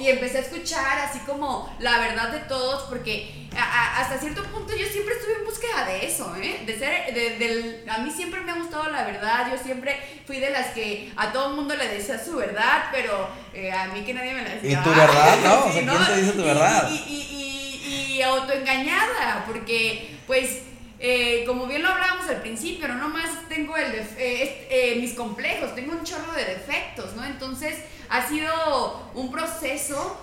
[0.00, 4.86] y empecé a escuchar así como la verdad de todos, porque hasta cierto punto yo
[4.86, 6.62] siempre estuve en búsqueda de eso, ¿eh?
[6.64, 10.50] De ser, de, a mí siempre me ha gustado la verdad, yo siempre fui de
[10.50, 14.14] las que a todo el mundo le decía su verdad, pero eh, a mí que
[14.14, 14.80] nadie me la decía.
[14.80, 15.54] ¿Y tu verdad, no?
[15.66, 16.90] o sea, ¿quién te dice tu verdad?
[16.90, 20.62] Y, y, y autoengañada, porque pues
[21.04, 25.90] eh, como bien lo hablábamos al principio, no nomás tengo eh, eh, mis complejos, tengo
[25.94, 27.24] un chorro de defectos, ¿no?
[27.24, 27.76] Entonces
[28.08, 30.16] ha sido un proceso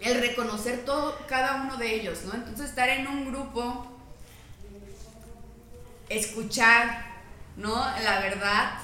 [0.00, 2.32] el reconocer todo, cada uno de ellos, ¿no?
[2.32, 3.94] Entonces estar en un grupo,
[6.08, 7.04] escuchar,
[7.58, 7.74] ¿no?
[8.02, 8.78] La verdad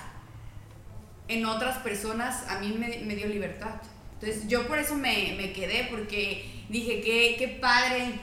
[1.28, 3.76] en otras personas a mí me, dio libertad.
[4.20, 8.20] Entonces yo por eso me, me quedé, porque dije, qué, qué padre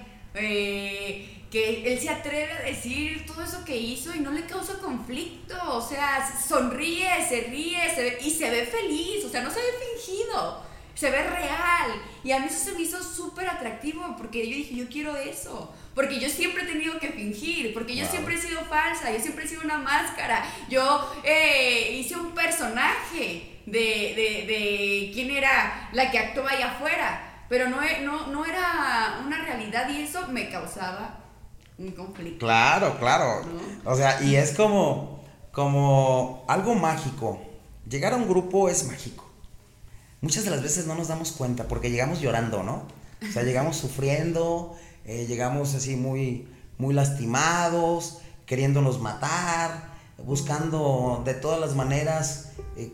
[1.54, 5.56] que él se atreve a decir todo eso que hizo y no le causa conflicto,
[5.70, 7.78] o sea, sonríe, se ríe
[8.22, 10.64] y se ve feliz, o sea, no se ve fingido,
[10.96, 12.02] se ve real.
[12.24, 15.72] Y a mí eso se me hizo súper atractivo porque yo dije, yo quiero eso,
[15.94, 19.46] porque yo siempre he tenido que fingir, porque yo siempre he sido falsa, yo siempre
[19.46, 26.10] he sido una máscara, yo eh, hice un personaje de, de, de quién era la
[26.10, 31.20] que actuaba allá afuera, pero no, no, no era una realidad y eso me causaba
[31.78, 32.46] un conflicto.
[32.46, 33.42] Claro, claro.
[33.86, 37.42] O sea, y es como, como algo mágico.
[37.90, 39.30] Llegar a un grupo es mágico.
[40.22, 42.84] Muchas de las veces no nos damos cuenta porque llegamos llorando, ¿no?
[43.28, 46.48] O sea, llegamos sufriendo, eh, llegamos así muy,
[46.78, 52.94] muy lastimados, queriéndonos matar, buscando de todas las maneras eh,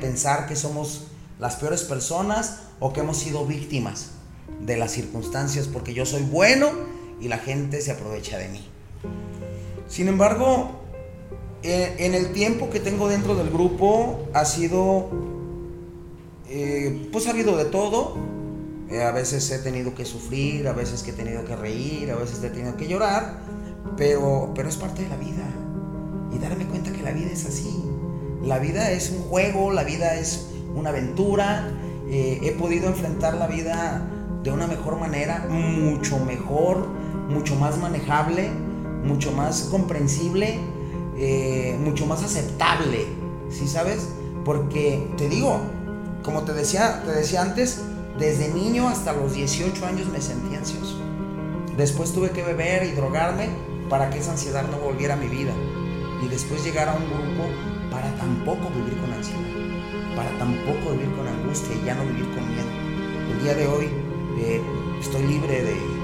[0.00, 1.08] pensar que somos
[1.38, 4.12] las peores personas o que hemos sido víctimas
[4.60, 6.70] de las circunstancias porque yo soy bueno
[7.20, 8.66] y la gente se aprovecha de mí.
[9.88, 10.80] Sin embargo,
[11.62, 15.10] eh, en el tiempo que tengo dentro del grupo ha sido,
[16.48, 18.16] eh, pues ha habido de todo.
[18.88, 22.42] Eh, a veces he tenido que sufrir, a veces he tenido que reír, a veces
[22.42, 23.40] he tenido que llorar,
[23.96, 25.44] pero, pero es parte de la vida.
[26.32, 27.82] Y darme cuenta que la vida es así.
[28.42, 31.68] La vida es un juego, la vida es una aventura.
[32.08, 34.08] he podido enfrentar la vida
[34.42, 36.88] de una mejor manera, mucho mejor
[37.30, 38.50] mucho más manejable,
[39.04, 40.58] mucho más comprensible,
[41.16, 43.06] eh, mucho más aceptable,
[43.50, 44.08] ¿sí sabes?
[44.44, 45.60] Porque te digo,
[46.22, 47.82] como te decía, te decía antes,
[48.18, 50.98] desde niño hasta los 18 años me sentí ansioso.
[51.76, 53.48] Después tuve que beber y drogarme
[53.88, 55.52] para que esa ansiedad no volviera a mi vida.
[56.22, 57.48] Y después llegar a un grupo
[57.90, 59.40] para tampoco vivir con ansiedad,
[60.14, 62.68] para tampoco vivir con angustia y ya no vivir con miedo.
[63.32, 63.88] El día de hoy
[64.38, 64.60] eh,
[65.00, 65.99] estoy libre de,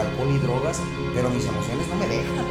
[0.00, 0.80] alcohol y drogas,
[1.14, 2.46] pero mis emociones no me dejan.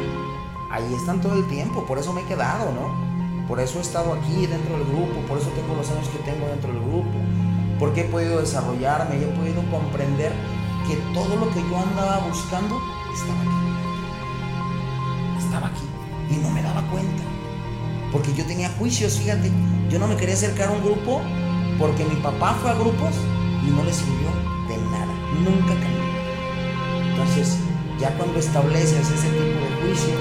[0.70, 3.46] Ahí están todo el tiempo, por eso me he quedado, ¿no?
[3.48, 6.46] Por eso he estado aquí dentro del grupo, por eso tengo los años que tengo
[6.46, 7.08] dentro del grupo,
[7.78, 10.32] porque he podido desarrollarme y he podido comprender
[10.86, 12.78] que todo lo que yo andaba buscando
[13.14, 13.58] estaba aquí.
[15.38, 15.88] Estaba aquí
[16.30, 17.22] y no me daba cuenta.
[18.12, 19.50] Porque yo tenía juicios, fíjate,
[19.88, 21.22] yo no me quería acercar a un grupo
[21.78, 23.14] porque mi papá fue a grupos
[23.66, 24.28] y no le sirvió
[24.68, 26.07] de nada, nunca cambió.
[27.18, 27.56] Entonces,
[27.98, 30.20] ya cuando estableces ese tipo de juicios,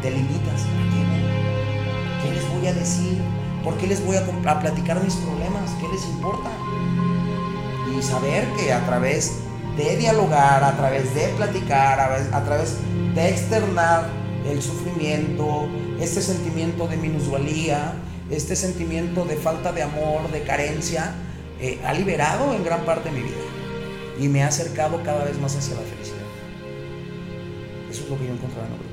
[0.00, 0.62] te limitas.
[0.62, 3.18] ¿A qué, les voy a decir?
[3.62, 4.24] ¿Por qué les voy a,
[4.58, 5.70] platicar mis problemas?
[5.78, 6.48] ¿Qué les importa?
[7.94, 9.34] Y saber que a través
[9.76, 12.78] de dialogar, a través de platicar, a, través
[13.14, 14.08] de externar
[14.46, 15.68] el sufrimiento,
[16.00, 17.92] este sentimiento de minusvalía,
[18.30, 21.12] este sentimiento de falta de amor, de carencia,
[21.60, 23.36] eh, ha liberado en gran parte mi vida
[24.18, 26.19] y me ha acercado cada vez más hacia la felicidad.
[28.10, 28.89] Lo que yo encontraba en el